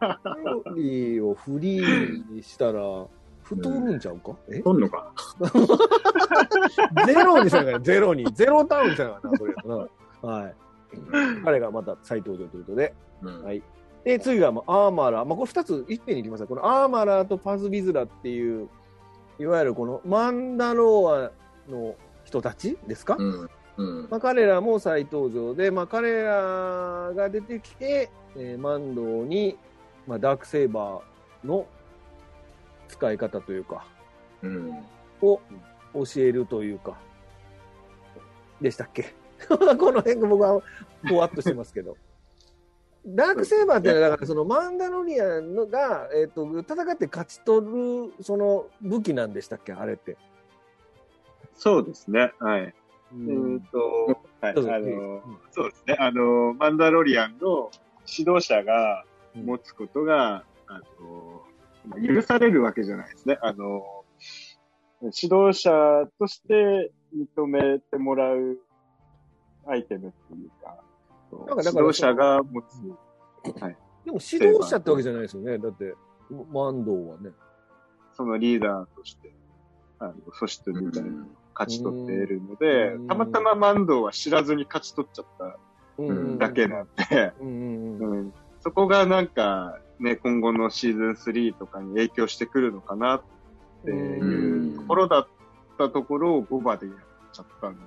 [0.00, 0.18] ああ。
[0.22, 3.06] カロリーをフリーにしたら、
[3.42, 4.60] 太るんちゃうか、え？
[4.60, 5.12] とんのか？
[7.06, 8.24] ゼロにしたから、ゼロに。
[8.32, 9.62] ゼロタウンにしたからな、それや
[10.22, 10.30] な。
[10.30, 10.54] はい。
[11.44, 12.94] 彼がまた再登場ということで。
[13.22, 13.62] うんはい
[14.04, 15.26] で、次がもうアーマラー。
[15.26, 18.68] まあ、これ二ついっぺんに行きますこのアーマラーとパズビズラっていう、
[19.38, 23.50] いわゆるこのマンダローアの人たちですか、うん。
[23.78, 24.08] うん。
[24.10, 29.56] まあ、彼らも再登場で、まあ、彼らが出てきて、えーマンドーに、
[30.06, 31.66] まあ、ダークセイバーの
[32.88, 33.86] 使い方というか、
[34.42, 34.70] うん。
[35.22, 35.40] を
[35.94, 36.98] 教えるというか、
[38.60, 39.14] でしたっけ？
[39.48, 40.60] この辺が僕は
[41.08, 41.96] ぼわっとしてますけど。
[43.06, 47.64] ダークセイバーっていうのは、だからそのマンダロリアンのが、えっ、と、戦って勝ち取
[48.08, 49.72] る、その武器なんでしたっけ？
[49.72, 50.16] あれって。
[51.54, 52.32] そうですね。
[52.38, 52.74] はい。
[53.14, 54.52] うえっ、と、はい。
[54.52, 55.96] あの、そうですね。
[55.98, 57.70] あの、マンダロリアンの
[58.06, 61.42] 指導者が持つことが、あの、
[61.86, 63.38] まあ許されるわけじゃないですね。
[63.42, 64.04] あの、
[65.00, 65.70] 指導者
[66.18, 68.58] として認めてもらう
[69.66, 70.76] アイテムっていうか、
[71.46, 72.82] なんかだから指導者が持つ、
[74.04, 75.58] でも指導者ってわけじゃないですよね。
[75.58, 75.94] だって、
[76.30, 77.30] マンドーはね。
[78.14, 79.32] そのリーダーとして、
[79.98, 85.58] あの、素質みたいな勝ち取っているのでうん、たまたまマンドーは知らずに勝ち取っちゃった
[85.98, 87.32] うんだけなんで、
[88.60, 93.22] そこがなんか、ね、今後のシーズン3とかに影響してくるのかなっ
[93.84, 95.28] ていうところだっ
[95.76, 96.96] たところを5番でやっ
[97.32, 97.80] ちゃったんで、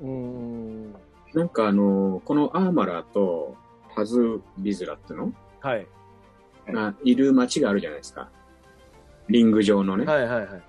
[0.00, 0.92] うん。
[1.34, 3.56] なんかあの、このアーマラーと
[3.94, 5.32] パズビズラっての？
[5.60, 5.86] はい。
[6.68, 8.30] がいる街があるじゃないですか。
[9.28, 10.06] リング上のね。
[10.06, 10.62] はいはいはい。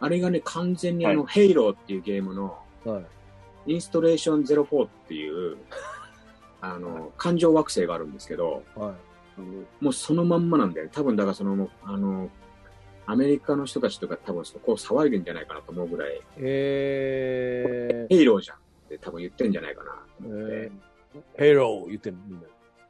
[0.00, 3.00] あれがね、完全にあの、ヘイローっていうゲームの、は
[3.66, 3.72] い。
[3.74, 5.58] インストレーション04っていう、
[6.62, 8.94] あの、環状惑星があるんですけど、は
[9.40, 9.82] い。
[9.84, 10.92] もうそのまんまなんだよね。
[10.94, 12.30] 多分だからその、あの、
[13.06, 22.46] アメリカの人たちとか多分そこを騒いでんじゃないかなと思うぐらい、えヘイローじゃんって多分言ってんじゃないかなと思って、えー、ヘロー言ってるみんな。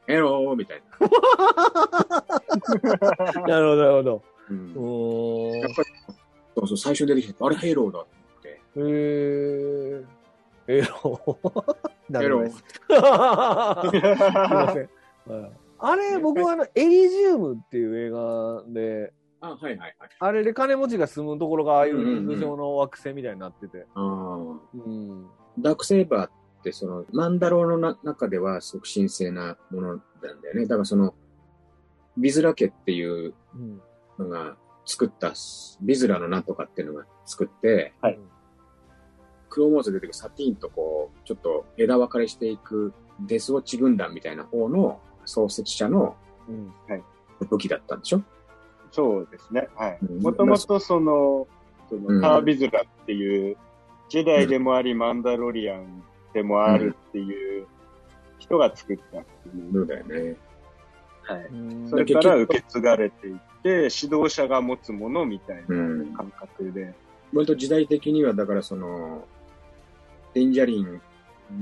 [0.07, 1.07] ヘローみたいな。
[3.47, 4.21] なるほど、なるほど。
[4.49, 6.20] うんおっぱり、
[6.55, 8.05] そうそう、最初出てきて、あれヘイローだっ
[8.41, 8.61] て。
[8.75, 10.05] へー。
[10.67, 12.19] ヘロー。
[12.19, 12.49] ヘロー。
[13.91, 14.89] すいません。
[15.41, 15.51] はい
[15.83, 19.11] あれ、僕はあの、エリジウムっていう映画で、
[19.41, 19.95] あ、はいはいはい。
[20.19, 23.87] あれで金持ちが住むところがああいう陸上の惑星みたいになってて。
[23.95, 25.25] うん。
[25.59, 26.31] ダークセイバーっ
[26.63, 30.67] て、その、マンダローのな中ではすごく神聖なものなんだよね。
[30.67, 31.15] だからその、
[32.15, 33.81] ビズラ家っていううん。
[34.85, 35.33] 作った、
[35.81, 38.19] ビズラのなんとかっていうのが作って、はい
[39.53, 46.15] クロモーズで出てくるサティーンとこう、ちょっと枝分かれしていくデスウォッチ軍団みたいな方の創設者の
[46.47, 46.71] うん。
[47.49, 48.21] 武器だったんでしょ？
[48.91, 49.67] そうですね。
[49.75, 50.21] はいうん。
[50.21, 51.47] もともとその、
[51.89, 53.57] そうんのカービズラっていう、
[54.07, 56.01] ジェダイでもあり、マンダロリアン
[56.33, 57.67] でもあるっていう
[58.39, 59.73] 人が作ったっていう。
[59.73, 60.37] そうだよね。
[61.33, 61.45] はい。
[61.45, 63.83] うんそれから受け継がれていって、指
[64.15, 66.13] 導者が持つものみたいなうん。
[66.13, 66.93] 感覚で。
[67.33, 69.25] 割と時代的には、だからその、
[70.33, 71.01] デンジャリン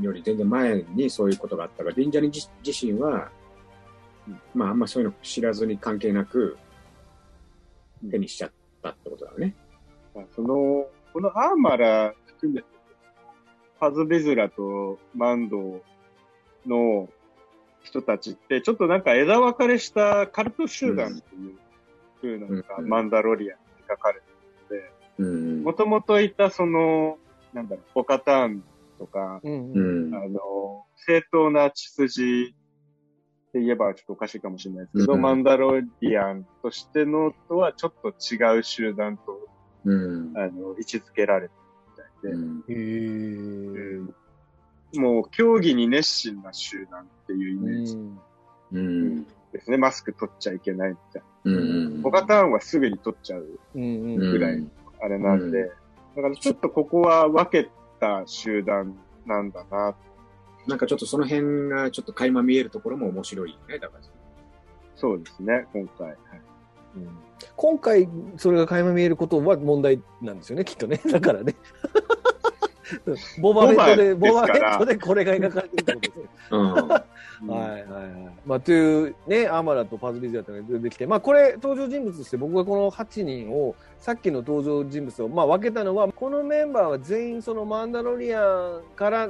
[0.01, 3.29] より全然前にそういうことがあったから、デンジャリン自自身は、
[4.53, 6.58] まああんまそういうの知らずに関係なく、
[8.10, 8.51] 手にしちゃっ
[8.82, 9.55] たってことだよね。
[10.36, 12.67] その、このアーマラ含めて、
[13.79, 15.82] パズベズラとマンド
[16.65, 17.10] の
[17.89, 21.58] 人たちって、ちょっとなんか枝分かれしたカルト集団っていう
[22.21, 24.25] 風なのが、うんマンダロリアンに書かれて
[25.17, 25.63] うん。
[25.63, 27.17] もともといたその、
[27.54, 28.63] なんだろう、ポカターン
[28.97, 29.71] とか、うん。
[29.71, 30.12] ううん。
[30.12, 30.15] ん。
[30.15, 32.54] あの、正当な血筋
[33.49, 39.23] って言えばちょっとおかしいかもしれないですけど、うんマンダロリアンとしてのとはちょっと違う集団と、
[39.86, 40.38] うん。
[40.38, 41.62] あの、位置づけられてる
[42.23, 42.32] みたい
[42.67, 44.15] で、うん。
[44.95, 47.97] もう競技に熱心な集団っていうイメージ
[48.71, 49.23] うん。
[49.52, 49.78] ですね。
[49.78, 51.97] マスク取っちゃいけないみたいうん。
[51.97, 52.04] な。
[52.04, 54.67] ポカターンはすぐに取っちゃうぐらい
[55.02, 55.71] あれなんで、うん
[56.15, 59.95] だからちょっとここは分けた集団なんだな。
[60.67, 64.04] なんかちょっとその辺がちょっと垣間見えるところも面白いよね、だから。
[64.95, 66.08] そうですね、今回。
[66.08, 66.17] はい
[66.97, 67.10] うん
[67.56, 70.99] 今回、それが垣間見えることは問題なんですよね、きっとね。
[71.10, 71.56] だからね。
[73.39, 76.52] ボバフェットで、ボバフットでこれが描かれてるってことですね。
[76.52, 76.89] うん。
[77.47, 78.39] はいはいはい。
[78.45, 89.30] まあ、というね、アマラとパズビズヤというのが出てきて、まあ、これ、登場人物として僕がこの8人を、さっきの登場人物を、まあ、分けたのは、このメンバーは全員そのマンダロリアンから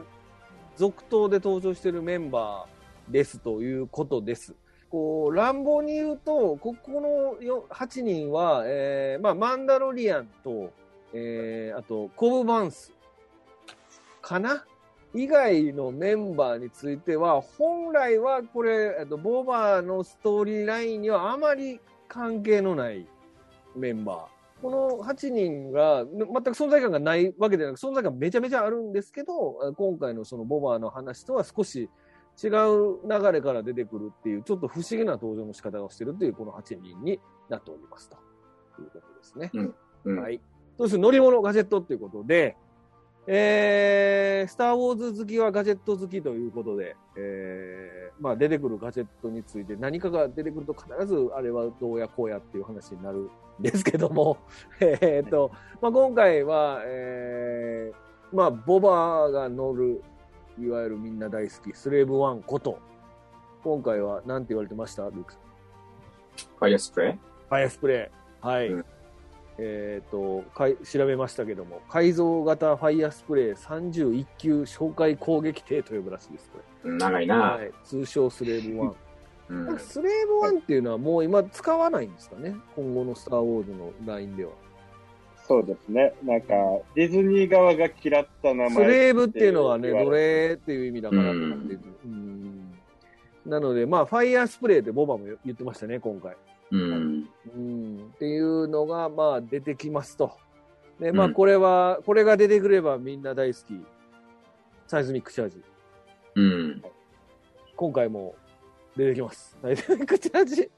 [0.76, 4.56] 続投で登場しているメンバーですということです。
[4.90, 10.72] こう、乱暴に言うと、ここのよ8人は、えーまあ、マンダロリアンと、
[11.14, 12.92] えーあと、コブ・バンス
[14.30, 14.64] かな？
[15.16, 23.08] 以外のメンバーについては、本来はこれ、えっとボバーのストーリーラインにはあまり関係のない
[23.76, 24.62] メンバー。
[24.62, 31.90] この8人が全く存在感がないわけではなく、存在感めちゃめちゃあるんですけど、今回のそのボバーの話とは少し
[32.44, 38.18] 違う流れから出てくるっていう、ちょっと不思議な登場の仕方をしてるという、この8人になっておりますと
[38.80, 39.50] いうことですね。
[40.06, 40.40] うんはい。
[40.78, 40.98] そうです。
[41.00, 42.56] 乗り物ガジェットっていうことで、
[43.28, 53.30] えー、スター・ウォーズ好きはガジェット好きということで、えー、まあ出てくるガジェットについて何かが出てくると必ずあれはどうやこうやっていう話になる
[53.60, 54.38] んですけども、
[54.82, 55.52] えーっと、
[55.82, 60.02] まあ今回は、えー、まあボバーが乗る、
[60.60, 62.80] いわゆるみんな大好き、スレーブワンこと、
[63.64, 65.42] 今回は何て言われてましたルークさん？
[66.58, 68.48] ファイアスプレーファイアスプレー。
[68.48, 68.70] はい。
[68.70, 68.86] うん
[69.62, 77.28] えっ、とかい、調べましたけども、改造型ファイアスプレー31級哨戒攻撃艇と呼ぶらしいです、こうん長いれ。
[77.28, 77.36] な。
[77.36, 77.72] はい。
[77.84, 78.94] 通称スレーブ1。
[79.50, 79.80] うん。
[79.80, 82.56] スレーブ1っていうのはもう今使わないんですかね？
[82.76, 84.52] 今後のスター・ウォーズのラインでは。
[85.48, 86.14] そうですね。
[86.24, 86.54] なんか、
[86.94, 88.70] ディズニー側が嫌った名前。
[88.70, 91.40] スレーブっていうのはね、奴隷っていう意味だからって
[93.50, 96.36] なので、まあ、ファイアスプレーってボバも言ってましたね、今回。
[96.72, 97.30] うん。
[97.56, 100.32] うん、っていうのが、まあ、出てきますと。
[101.00, 103.86] で、まあ、うんこれは、これが出てくればみんな大好き。
[104.88, 105.62] サイズミックチャージ。
[106.36, 106.82] うん。
[107.76, 108.36] 今回も
[108.96, 109.58] 出てきます。
[109.62, 110.70] サイズミックチャージ。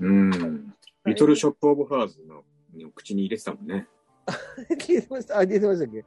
[0.00, 0.74] うん。
[1.06, 2.42] リトルショップオブハーズの
[2.94, 3.88] 口に入れてたもんね。
[4.78, 6.04] 聞いてましたあ、聞いてましたっけ？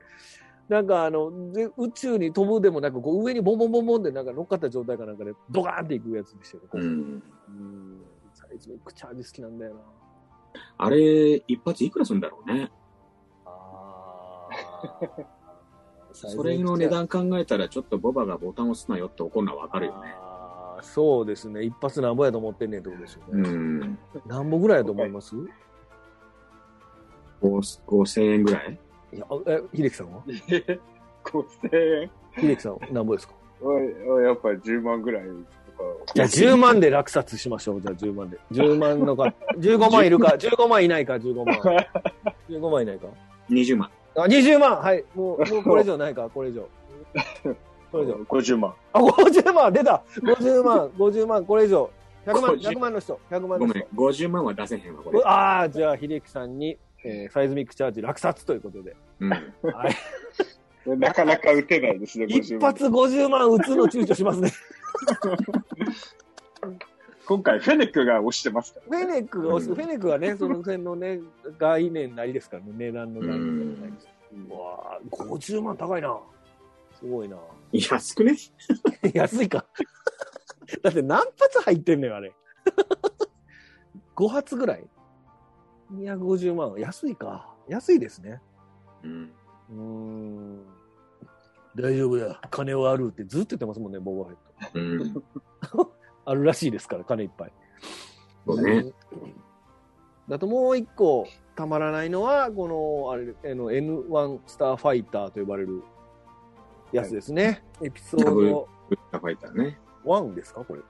[0.68, 6.70] なんかあの、で宇宙に飛ぶでもなく、こう上にボンボンボンボンでなんか乗っかった状態かなんかでドカーンっていくやつでしたよね。
[6.74, 7.24] うん。
[7.48, 7.97] うん
[8.58, 9.80] サイズミックチャージ好きなんだよな。
[10.80, 12.72] あれ、一発いくらするんだろうね。
[13.46, 14.48] あ
[16.12, 20.16] それの値段考えたら、ちょっとボバがボタン押すなよって怒るのはわかるよね。
[20.82, 21.64] そうですね。
[21.64, 23.50] 一発なんぼやと思ってんねんってことですようね。
[23.50, 24.00] ん。
[24.26, 25.36] なんぼぐらいやと思います
[27.42, 28.80] ？5000円ぐらい？
[29.14, 30.24] いや、え、秀樹さんは？
[30.50, 30.80] て。
[31.24, 33.36] 5000円秀樹さん、なんぼですか？
[33.62, 35.24] おいおいやっぱり10万ぐらい。
[36.14, 37.82] じゃあ10万で落札しましょう。
[37.82, 38.38] じゃあ10万で。
[38.52, 41.56] 10万のか、 15万いるか、15万いないか、15万。
[42.50, 43.08] 15万いないか。
[43.50, 43.90] ?20 万。
[44.16, 45.04] あ、20万はい。
[45.14, 46.68] もう、もうこれ以上ないか、これ以上。
[47.92, 48.14] これ以上。
[48.30, 48.74] 50万。
[48.94, 51.90] あ、50万出た !50 万、50万、これ以上。
[52.26, 55.22] 100万、50 100万の人、100万の人ごめん。、50万は出せへんわ、これ。
[55.24, 58.96] ああ、じゃあ、秀樹さんに、えー、サイズミックチャージ落札ということで。
[59.20, 59.30] うん。
[59.30, 60.98] はい。
[60.98, 62.72] なかなか打てないですね、一50万。
[62.74, 64.52] 発50万打つの躊躇しますね。
[67.28, 68.98] 今回、フェネックが押してますから。
[68.98, 71.20] フェネックが押す、うんフェネックはね、その辺のね、
[71.58, 74.08] 概念なりですからね、値段の概念なりです。
[74.50, 76.18] うわあ、50万高いな。
[77.00, 77.38] すごいな。
[77.72, 78.36] 安くね？
[79.14, 79.66] 安いか。
[80.84, 82.34] だって何発入ってんねん、あれ。
[84.16, 84.86] 5発ぐらい
[85.94, 86.74] ?250 万。
[86.80, 87.54] 安いか。
[87.68, 88.42] 安いですね。
[89.04, 89.32] うん。
[89.70, 90.66] うーん。
[91.78, 92.42] 大丈夫だ。
[92.50, 94.36] 金はあるってずっと言ってますもんね、ボーバー
[94.72, 95.80] フェット。
[95.80, 95.88] うん。
[96.26, 97.54] あるらしいですから、金いっぱい。
[98.46, 98.92] そうね。
[100.28, 105.84] だともう一個たまらないのは、この、あれ、あの、N1 スターファイターと呼ばれる
[106.92, 107.64] やつですね。
[107.82, 109.80] エピソードブッダファイターね。
[110.04, 110.82] 1ですかこれ。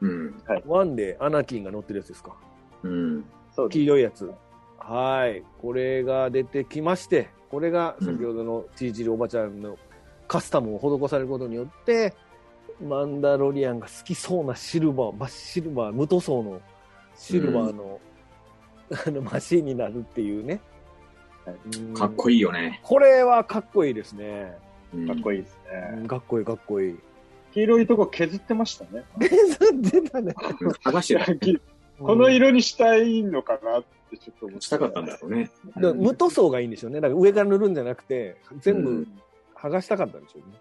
[0.00, 0.42] うん。
[0.46, 2.36] 1でアナキンが乗ってるやつですか
[2.82, 3.22] うん。
[3.22, 3.78] 黄そうです。
[3.78, 4.30] 色いやつ。
[4.78, 5.44] はい。
[5.60, 9.78] これが出てきまして、これが先ほどのチーチリおばちゃんの
[10.32, 12.14] カスタムを施されることによって、
[12.82, 16.58] マンダロリアンが好きそうなシルバー、真っシルバー、無塗装の
[17.14, 18.00] シルバーの,、
[19.06, 20.62] あのマシンになるっていうね。
[21.76, 22.80] うんかっこいいよね。
[22.82, 24.56] これはかっこいいですね。
[24.94, 25.98] うんかっこいいですね。
[25.98, 26.98] うんかっこいいかっこいい。
[27.52, 29.04] 黄色いとこ削ってましたね。
[29.82, 30.34] 出たね。
[30.62, 31.60] うん剥がしてた。
[32.02, 35.50] この色にしたいのかなってちょっと思ったかったんだろうね。
[35.76, 37.02] だから無塗装がいいんでしょうね。
[37.02, 39.22] だから上から塗るんじゃなくて、全部うん
[39.62, 40.60] 剥がしたかったんでしょうね。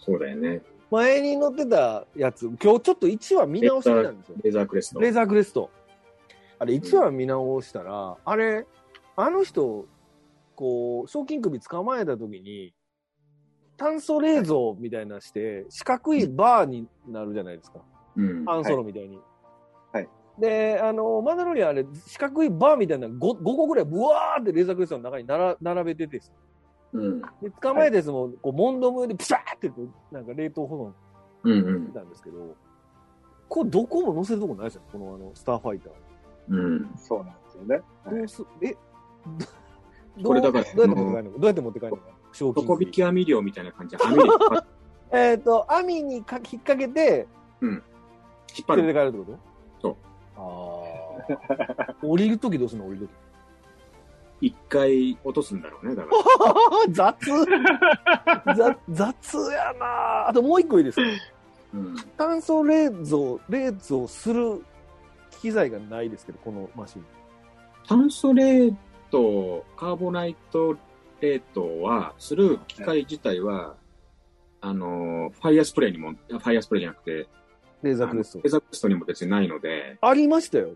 [0.00, 0.62] そうだよね。
[0.90, 4.36] 前に乗ってたやつ、今日ちょっと1話見直してみたんですよ。
[4.42, 5.00] レーザークレスト。
[5.00, 5.70] レーザークレスト。
[6.58, 8.66] あれ、1話見直したら、あれ、
[9.16, 9.86] あの人、
[10.54, 12.72] こう、賞金首捕まえた時に、
[13.76, 17.80] 炭素冷蔵みたいなして、四角いバーになるじゃないですか。
[18.16, 18.44] うん。
[18.44, 19.18] ハンソロみたいに。
[19.92, 20.08] はい
[20.38, 26.20] で、あの、マンダロリアンあれ、四角いバーみたいな 5, 5個ぐらいブワーってレーザークレストの中になら並べてて、
[26.94, 27.20] うん。
[27.42, 30.92] で、捕まえたやつも、こう、モンドムでプシャーってこう、なんか冷凍保
[31.42, 31.92] うんう存してん。
[31.92, 32.54] たんですけど、
[33.48, 35.92] これどこも載せるとこないですよ、このあの、スターファイター。
[36.48, 36.90] うん。
[36.96, 37.76] そうなんですよね。
[38.04, 38.76] はいどうす、え、
[40.18, 41.30] どこれだからどうやって持って帰るの？
[41.32, 41.98] どうやって持って帰るの？
[42.32, 44.18] 賞金底引き網漁みたいな感じで網
[45.12, 47.26] えっ、と、網にか引っ掛けて、
[47.62, 47.82] 引っ
[48.66, 49.10] 張連れてる。
[49.12, 49.38] 帰るってこ
[49.82, 49.88] と？
[49.88, 49.96] そう。
[50.36, 51.94] ああ。
[52.02, 52.86] 降りるときどうすんの？
[52.86, 53.16] 降りるとき。
[54.44, 56.92] 一回落とすんだろうね、だから。
[56.92, 57.16] 雑
[58.54, 61.06] 雑雑やなあともう一個いいですか
[61.72, 61.96] うん。
[62.18, 64.62] 炭素冷蔵、冷蔵する
[65.40, 67.06] 機材がないですけど、このマシン。
[67.88, 68.70] 炭素冷
[69.10, 70.76] 凍、カーボナイト
[71.22, 73.76] 冷凍は、する機械自体は、
[74.60, 77.28] あの、ファイアスプレーにも、ファイアスプレーじゃなくて、
[77.82, 78.38] レーザークレスト。
[78.40, 80.68] ーザークレストにも別にないので、ありましたよ。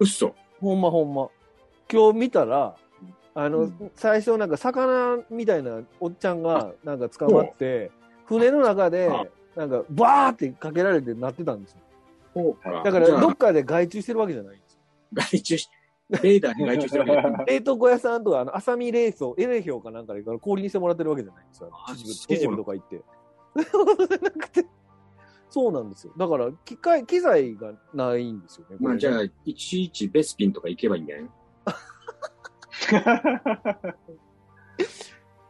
[0.00, 0.34] うっそ。
[0.60, 1.28] ほんまほんま。
[1.90, 2.76] 今日見たら、
[3.34, 7.90] あの、うん最初なんか魚みたいなおっちゃんがなんか捕まって、
[8.26, 9.24] 船の中であ、
[9.58, 11.76] なんかバーってかけられてなってたんです
[12.34, 12.56] よ。
[12.84, 14.78] だからどっかで外注してるわけじゃないんですよ。
[15.12, 15.68] 外注し、
[16.10, 21.70] レーダーに外注してるわけ冷凍庫屋さんとか、あの、浅見冷蔵、エレヒョウかなんかで氷にしてもらってるわけじゃないんですよ。
[21.72, 23.02] あ秩父とか行って。
[23.54, 24.66] なくて、
[25.50, 26.14] そうなんですよ。
[26.16, 28.76] だから、機械、機材がないんですよね。
[28.80, 31.24] まあじゃあ、いちいちベスピンとか行けばいいんじゃない？
[31.24, 31.30] の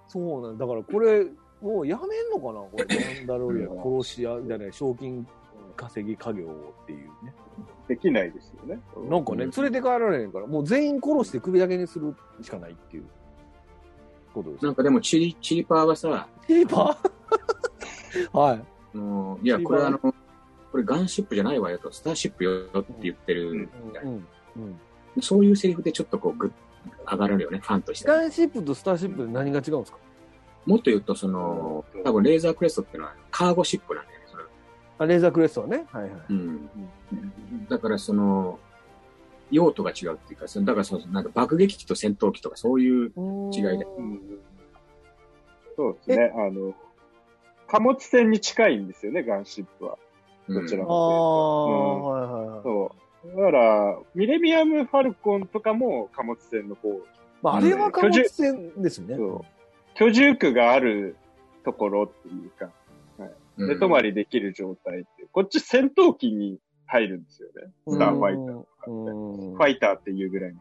[0.09, 0.66] そうなんだ。
[0.66, 1.26] からこれ、
[1.61, 5.26] もうやめんのかなこれ、マンダロリアン殺し屋じゃない、賞金
[5.76, 6.44] 稼ぎ家業
[6.83, 7.33] っていうね。
[7.88, 8.81] できないですよね。
[9.09, 13.05] なんかね、うん連れて帰られへんから、もう全員殺して首だけにするしかないっていう
[14.35, 14.64] ことです。
[14.64, 18.37] なんかでもチリ、チリパーはさ、チーパー？
[18.38, 18.64] はい。
[18.94, 20.12] あのいや、これあの、こ
[20.74, 24.26] れガンシップじゃないわよと、スターシップよって言ってるみたいな、うん。
[24.57, 24.61] う
[25.18, 25.22] ん。
[25.22, 26.50] そういうセリフでちょっとこう、ぐっ
[27.11, 28.05] 上がるよね、ファンとして。
[28.05, 29.99] スカイシップとスターシップで何が違うんですか？
[30.66, 34.45] もっと言うと、その、多分レーザークレストってのはカーゴシップなんだよね、それ。
[34.99, 35.87] あ、レーザークレストはね。
[35.90, 36.12] はいはい。
[36.31, 36.71] うん。
[37.68, 38.59] だからその、
[39.51, 43.12] 用途が違うっていうか、そのだからその、なんか爆撃機と戦闘機とかそういう、
[43.53, 44.21] 違いでうん
[45.77, 46.33] そうですね。
[46.37, 46.75] あの、
[47.66, 49.99] 貨物船に近いんですよね、ガンシップは。
[50.49, 52.62] うんどちらああ、はいはいはい。
[52.62, 53.01] そう。
[53.24, 57.00] だから、ミレミアム・ファルコンとかも貨物船の方、
[57.42, 59.16] まあ、あれは貨物船ですね。
[59.94, 61.16] 居住区がある
[61.64, 62.72] ところっていうか、うん
[63.68, 67.70] 寝泊まりできる状態って、こっち戦闘機に入るんですよね。
[67.87, 68.90] スターファイターとかって。
[68.90, 70.58] うんファイターっていうぐらいの。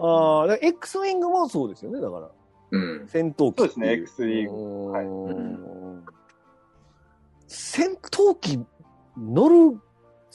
[0.00, 2.30] ああ、だから X ウィングもそうですよね、だから。
[2.70, 3.08] うん。
[3.08, 3.58] 戦闘機。
[3.58, 6.04] そうですね X ウィングはいうん
[7.48, 8.64] 戦闘機
[9.16, 9.80] 乗る、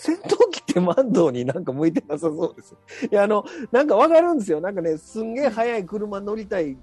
[0.04, 2.78] 戦闘機ってマンドになんか向いてなさそうですよ。
[3.10, 4.60] いや、あの、なんかわかるんですよ。
[4.60, 6.78] なんかね、すんげえ速い車乗りたい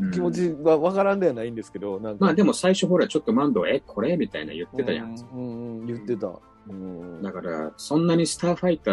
[0.00, 2.24] うん気持ちはわからんではないんですけど、なんか。
[2.24, 4.16] まあでも最初ほらちょっとマンド、え、これ？
[4.16, 5.14] みたいな言ってたやん。
[5.14, 6.32] うんうんうん、言ってた。
[6.68, 7.22] うん。
[7.22, 8.90] だから、そんなにスターファイタ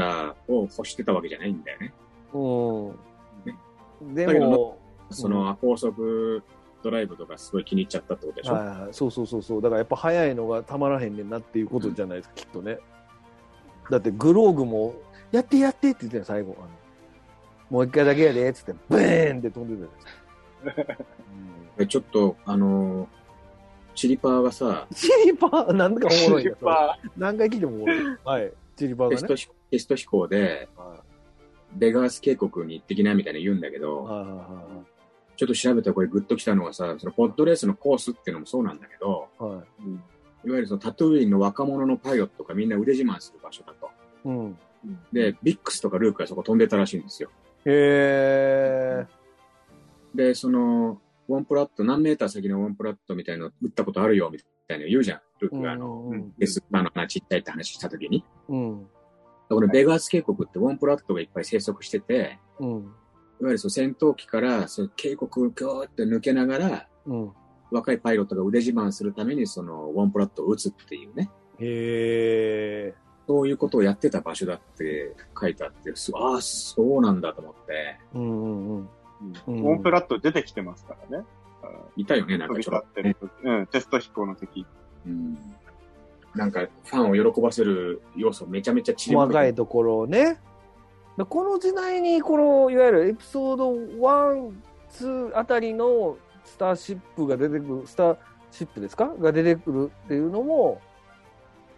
[0.48, 1.94] ーを欲してたわけじゃないんだよね。
[2.34, 4.14] うん。
[4.14, 4.78] でだけども、
[5.10, 6.44] その高速
[6.84, 8.54] ドライブとかすごい気に入っちゃったってことでしょ？
[8.54, 9.62] はいはい、そうそうそうそう。
[9.62, 12.78] だからやっぱ速いのがたまらへんねんなっていうことじゃないですか、きっとね。
[13.89, 14.96] だってグローグも、
[15.32, 16.56] やってやってって言ってたよ、最後。
[16.60, 16.69] あの
[17.69, 21.06] もう一回だけやで、つって、ブーンって飛んでたじゃないですか。
[21.78, 23.08] でちょっと、あのー
[23.96, 26.54] チリパーがさ、チリパー、なんかおもろい
[27.15, 28.17] 何回聞いてもおもろい。
[28.24, 28.54] はい。
[28.76, 29.15] チリパーがね。
[29.15, 31.04] テスト飛テスト飛行で、は
[31.74, 34.84] ベガース渓谷に行ってきなみたいな言うんだけど、いはいは
[35.36, 39.63] ちょっと調べたらこれグッときたのはさ、そのポッドレースのコースっていうのもそうなんだけど、いはい。
[39.86, 40.04] うん
[40.45, 43.89] いわゆるそのタトゥーインの若者のパイロットがみんな腕自慢する場所だと。
[44.25, 44.58] うん。
[45.12, 47.29] で、ビックスとかルークがそこ飛んでたらしいんですよ。
[47.65, 49.06] へ
[50.13, 55.21] で、その、ウォンプラット、何メーター先のウォンプラットみたいなの撃ったことあるよみたいなの言うじゃん。
[55.39, 58.23] ルークがあの、うんうんデスパの穴ちっちゃいって話した時に。
[58.50, 58.54] ー。
[58.54, 58.87] うん。
[59.50, 62.69] このベガース渓谷ってウォンプラットがいっぱい生息してて、うん。
[62.69, 62.85] いわ
[63.41, 67.31] ゆるその戦闘機からその渓谷をギョーって抜けながら、うん。
[67.74, 71.30] 若いパイロットが腕自慢するためにそのウォンプラットを撃つっていうね。
[71.60, 72.94] へ
[73.28, 78.00] そういうことをやってた場所だって書いてあって、すああ、そうなんだと思って。
[78.13, 78.17] ー。
[78.17, 78.90] うんうんうん。
[79.48, 81.26] うんオンプラット出てきてますからね。
[81.96, 83.15] いたよね、なんかちょっと、ね。
[83.44, 84.65] うん、テスト飛行の時。
[85.06, 85.38] うん。
[86.36, 90.42] なんか、ファンを喜ばせる要素めちゃめちゃ散り細かいところをね。
[91.17, 94.52] だこの時代に、この、いわゆるエピソード1、
[95.00, 98.17] 2あたりのスターシップが出てくる、スター
[98.52, 99.13] シップですか？
[99.19, 100.81] が出てくるっていうのも、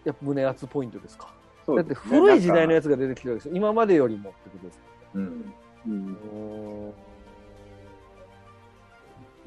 [0.03, 1.33] やっぱ胸熱ポイントですか？
[1.67, 2.85] だって古い時代のやつ。
[2.85, 3.57] つが出てきてるわけですよ。
[3.57, 4.79] 今までよりもってことです。
[5.15, 5.53] うん。
[5.87, 6.93] うん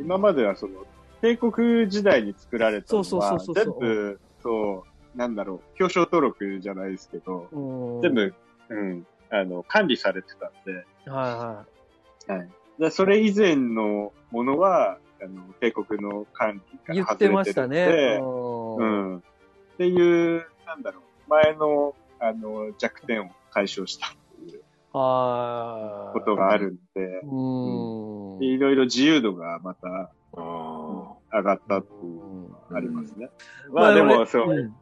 [0.01, 0.87] 今まではその、
[1.21, 8.35] 帝国時代に作られたのそうそうは、全部、そう、なんだろう、表彰登録じゃないですけど、うん全部、
[8.69, 11.65] うん、あの、管理されてたんで、は
[12.29, 12.49] はい。
[12.81, 16.79] でそれ以前のものは、あの、帝国の管理。
[16.79, 18.19] から言って外れてるんで、ましたね。
[18.21, 19.19] ううんん。
[19.19, 19.23] っ
[19.77, 24.11] ていう、なんだろう、前の、あの、弱点を解消したっ
[24.47, 24.63] ていう
[24.93, 26.19] はい。
[26.19, 28.39] ことがあるんで、うん。
[28.39, 30.11] でいろいろ自由度がまた。
[31.31, 33.31] 上がったっていうのがありますね。
[33.67, 34.75] うんまあでも、そう、うんうん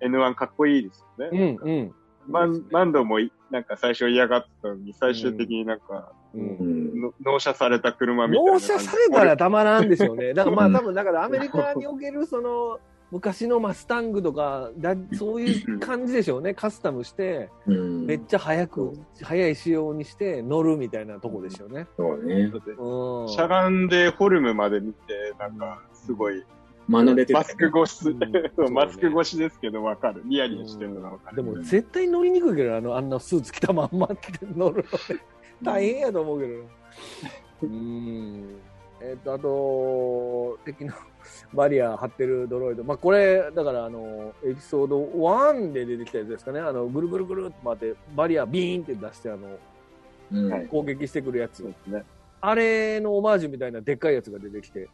[0.00, 1.52] N1 かっこいいですようね。
[1.52, 1.94] ん、うん。
[2.28, 8.60] マンマンドもいなんか最初嫌がってたのに、最終的になんか、ううん納車された車みたいな納。
[8.60, 10.32] 車されたらたまらんでしょうね。
[10.34, 12.78] だからまあうん多分、だからアメリカにおけるその、
[13.10, 16.52] 昔のマスタングとか、だそういう感じでしょうね。
[16.52, 18.06] カスタムして、うん。
[18.06, 21.86] めっちゃ速く、速い仕様にして乗るみたいなとこでしょうね。
[21.96, 22.52] そうね。
[22.78, 23.28] うん。
[23.28, 26.44] しゃがんでフォルムまで見て、なんか、すごい、
[26.90, 28.16] 学べてたマスク越し、
[28.72, 30.22] マスク越しですけどわかる。
[30.24, 31.36] ニヤニヤしてるのがわかる。
[31.36, 34.16] でも絶対乗りにくいけど、あの、あんなスーツ着たまんまって
[34.54, 35.22] 乗るのね。
[35.62, 36.64] 大変やと思うけどな。
[37.62, 38.60] うん。
[39.00, 40.92] えっ、と、あと、敵の
[41.54, 42.84] バリア張ってるドロイド。
[42.84, 46.60] まあ、これ、だから、あの、エピソード1で出てきたやつですかね。
[46.60, 49.58] あの、ぐるぐるぐるって回って、バリアビーンって出して、あの、
[50.32, 50.52] うん。
[50.52, 52.04] はい攻撃してくるやつね。
[52.40, 54.88] あれのオマージュみたいなでっかいやつが出てきて。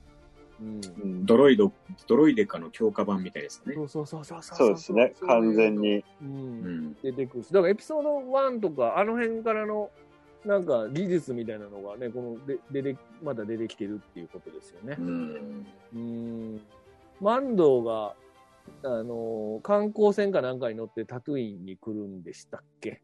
[0.61, 0.81] うん。
[1.03, 1.73] うんドロイド、
[2.07, 3.75] ドロイデカの強化版みたいですね。
[3.75, 4.59] そうそうそうそうそう。
[4.59, 5.15] そうですね。
[5.27, 5.77] 完全。
[5.77, 5.97] に。
[5.99, 6.05] う。
[6.23, 6.97] うんん。
[7.03, 9.91] 出てくるし、だからエピソード1とか、あの辺からの、
[10.45, 15.03] なんか技術みたいなのがね、こので出て、まだ出てきてるっていうことですよねう。
[15.03, 15.67] ん。
[15.95, 16.61] うん。
[17.21, 18.15] マンドーが、
[18.85, 23.03] あの、観光船かなんかに乗ってタトゥインに来るんでしたっけ？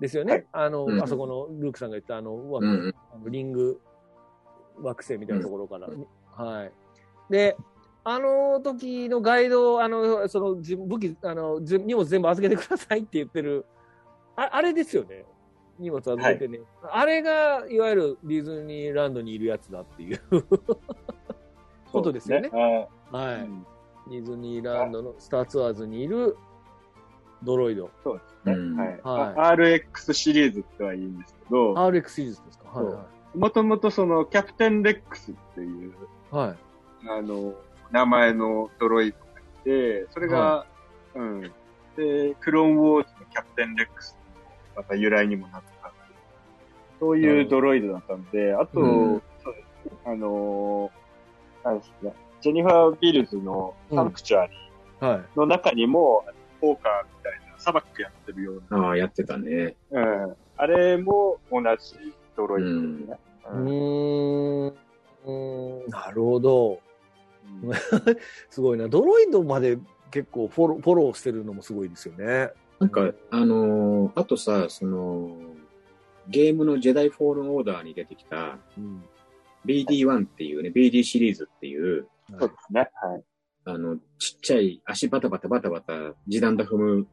[0.00, 0.32] ですよね。
[0.32, 2.94] はいあの、うんあそこのルークさんが言ったあの、枠うん。
[3.12, 3.80] あのリング
[4.80, 5.88] 惑星みたいなところから。
[6.32, 6.72] はい。
[7.30, 7.56] で、
[8.04, 13.66] あの時のガイド、あの、その、自武器、あの、じ荷物全部預けてくださいって言ってる、
[14.36, 15.26] ああれですよね。
[15.78, 16.60] 荷物預けてね。
[16.90, 20.20] あれが、いわゆるディズニーランドにいるやつだっていう
[21.92, 22.50] ことですよね。
[22.52, 22.56] あ
[23.16, 23.36] はい。
[23.36, 23.66] ーうん
[24.10, 26.34] ディズニーランドのスターツアーズにいる
[27.42, 27.90] ドロイド。
[28.02, 28.52] そうですね。
[28.54, 28.88] うんはい。
[28.88, 32.68] はいあ RX シリーズっては言うんですけど、RX シリーズですか？
[32.70, 36.34] はいはもともとそのキャプテンレックスっていう、い。
[36.34, 36.56] はい。
[37.10, 37.52] あの、
[37.90, 40.66] 名前のドロイドがいて、それが、は
[41.14, 41.40] うん。
[41.96, 44.17] で、クローンウォーズのキャプテンレックスの
[44.78, 45.92] また由来にもなった
[47.00, 49.22] そういうドロイドだったんで、あと、うん
[50.04, 54.52] あのー、なんですね、ジェニファー・ビルズのサンクチュアリ
[55.00, 55.16] はい。
[55.18, 56.24] ーの中にも、
[56.60, 59.76] ポーカーみたいな砂漠やってるような、ああ、やってたね。
[59.90, 60.36] うん。
[60.56, 63.18] あれも同じドロイドですね。
[63.44, 64.66] うーん。
[64.66, 66.80] うーんなるほど。
[67.62, 67.72] うん
[68.50, 68.88] すごいな。
[68.88, 69.78] ドロイドまで
[70.10, 72.50] 結構フォローフォローしてるのもすごいですよね。
[72.80, 75.36] なんか、あのーあとさ、その、
[76.28, 79.04] ゲームのジェダイフォールンオーダーに出てきたうん。
[79.66, 82.06] BD1 っていうね、BD シリーズっていう、
[82.38, 82.90] そうですね。
[82.94, 83.24] はい。
[83.64, 87.06] あの、ちっちゃい足バタバタバタバタ、地団打踏む、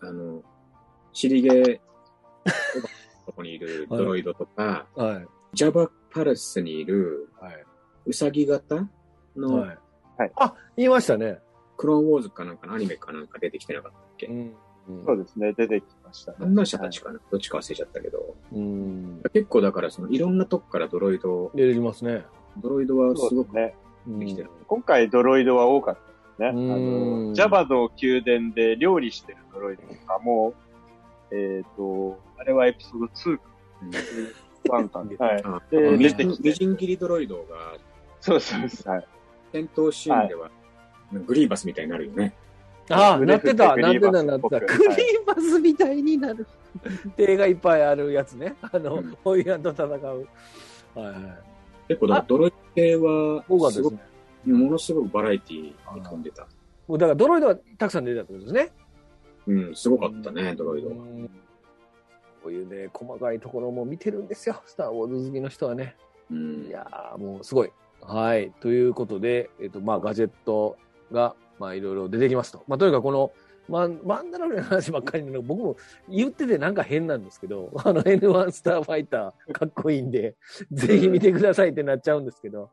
[0.00, 0.42] あの、
[1.12, 1.80] 尻毛、
[3.24, 5.26] とこにいる ドロイドとか、はい。
[5.52, 7.64] ジャバパレスにいるはい。
[8.06, 8.88] ウサギ型
[9.36, 9.78] のはい。
[10.18, 11.40] はいあ、言いましたね。
[11.76, 14.54] クローンウォーズかなんかのアニメかなんか出てきてなかったっけ、ん。
[15.04, 15.52] そうですね。
[15.52, 16.38] 出てきましたね。
[16.42, 18.36] あんな人たちかな、どっちか忘れちゃったけど。
[18.52, 19.22] うん。
[19.32, 22.24] 結構だからそのいろんなとこからドロイド、出てきますね。
[22.58, 23.74] ドロイドはすごくね。
[23.80, 23.86] うん
[24.20, 25.98] できてる今回ドロイドは多かっ
[26.38, 27.34] たですね。
[27.34, 30.54] ジャバの宮殿で料理してるドロイドとかも、
[31.32, 33.42] えっ、と、あれはエピソード2か
[34.76, 35.26] 1かな。
[35.26, 35.42] はい。
[35.44, 37.76] あであ出てきて無人切りドロイドが
[38.20, 38.88] そうそうです。
[38.88, 39.06] はい。
[39.52, 40.50] 戦闘シーンでは、
[41.12, 42.34] グリーバスみたいになるよね。
[42.90, 44.60] ああ、腕なってた、振なってた、なってた。
[44.60, 46.46] クリーバスみたいになる。
[47.16, 48.54] 手がいっぱいあるやつね。
[48.62, 49.88] あのうん、ホイアンと戦う。
[49.90, 51.14] はいはい。
[51.88, 53.98] 結構ドロイド系はすごく。
[54.44, 56.46] ものすごくバラエティに飛んでた。
[56.86, 58.72] もうだからドロイドはたくさん出てたってことですね。
[59.48, 60.94] うん、すごかったね、ドロイドは。
[60.94, 61.30] うん
[62.46, 64.62] こういうね、細かいところも見てるんですよ。
[64.66, 65.96] スター・ウォーズ好きの人はね。
[66.30, 67.72] うんいやー、もうすごい。
[68.00, 68.52] はい。
[68.60, 70.76] ということで、えっ、と、まあ、ガジェット
[71.10, 72.64] が、まあ、いろいろ出てきますと。
[72.68, 73.32] まあ、とにかくこの、
[73.68, 75.76] マンマンダロリアンの話ばっかりなの僕も
[76.08, 80.36] 言っててなんか変なんですけど、あの N1 スターファイターかっこいいんで、
[80.70, 82.70] ぜひ見てくださいってなっちゃうんですけど、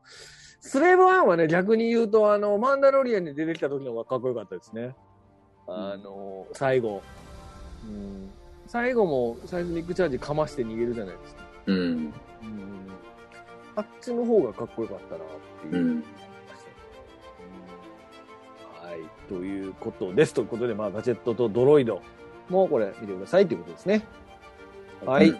[0.60, 4.96] スレーブ1はね、逆に言うと、あの、マンダロリアンに出てきた時の方がかっこよかったですね。
[5.68, 7.02] あの、最後。
[7.86, 8.30] うん、
[8.68, 11.44] 最後もサイズミックチャージかまして逃げるじゃないですか。
[11.66, 11.78] うん。
[11.78, 12.14] うん、
[13.76, 15.28] あっちの方がかっこよかったなっ
[15.70, 15.84] ていう。
[15.84, 16.04] うん。
[19.30, 20.34] ということです。
[20.34, 22.02] ということで、まあ、ガジェットとドロイド
[22.50, 24.06] もこれ見てくださいということですね。
[25.06, 25.30] はい。
[25.30, 25.40] うん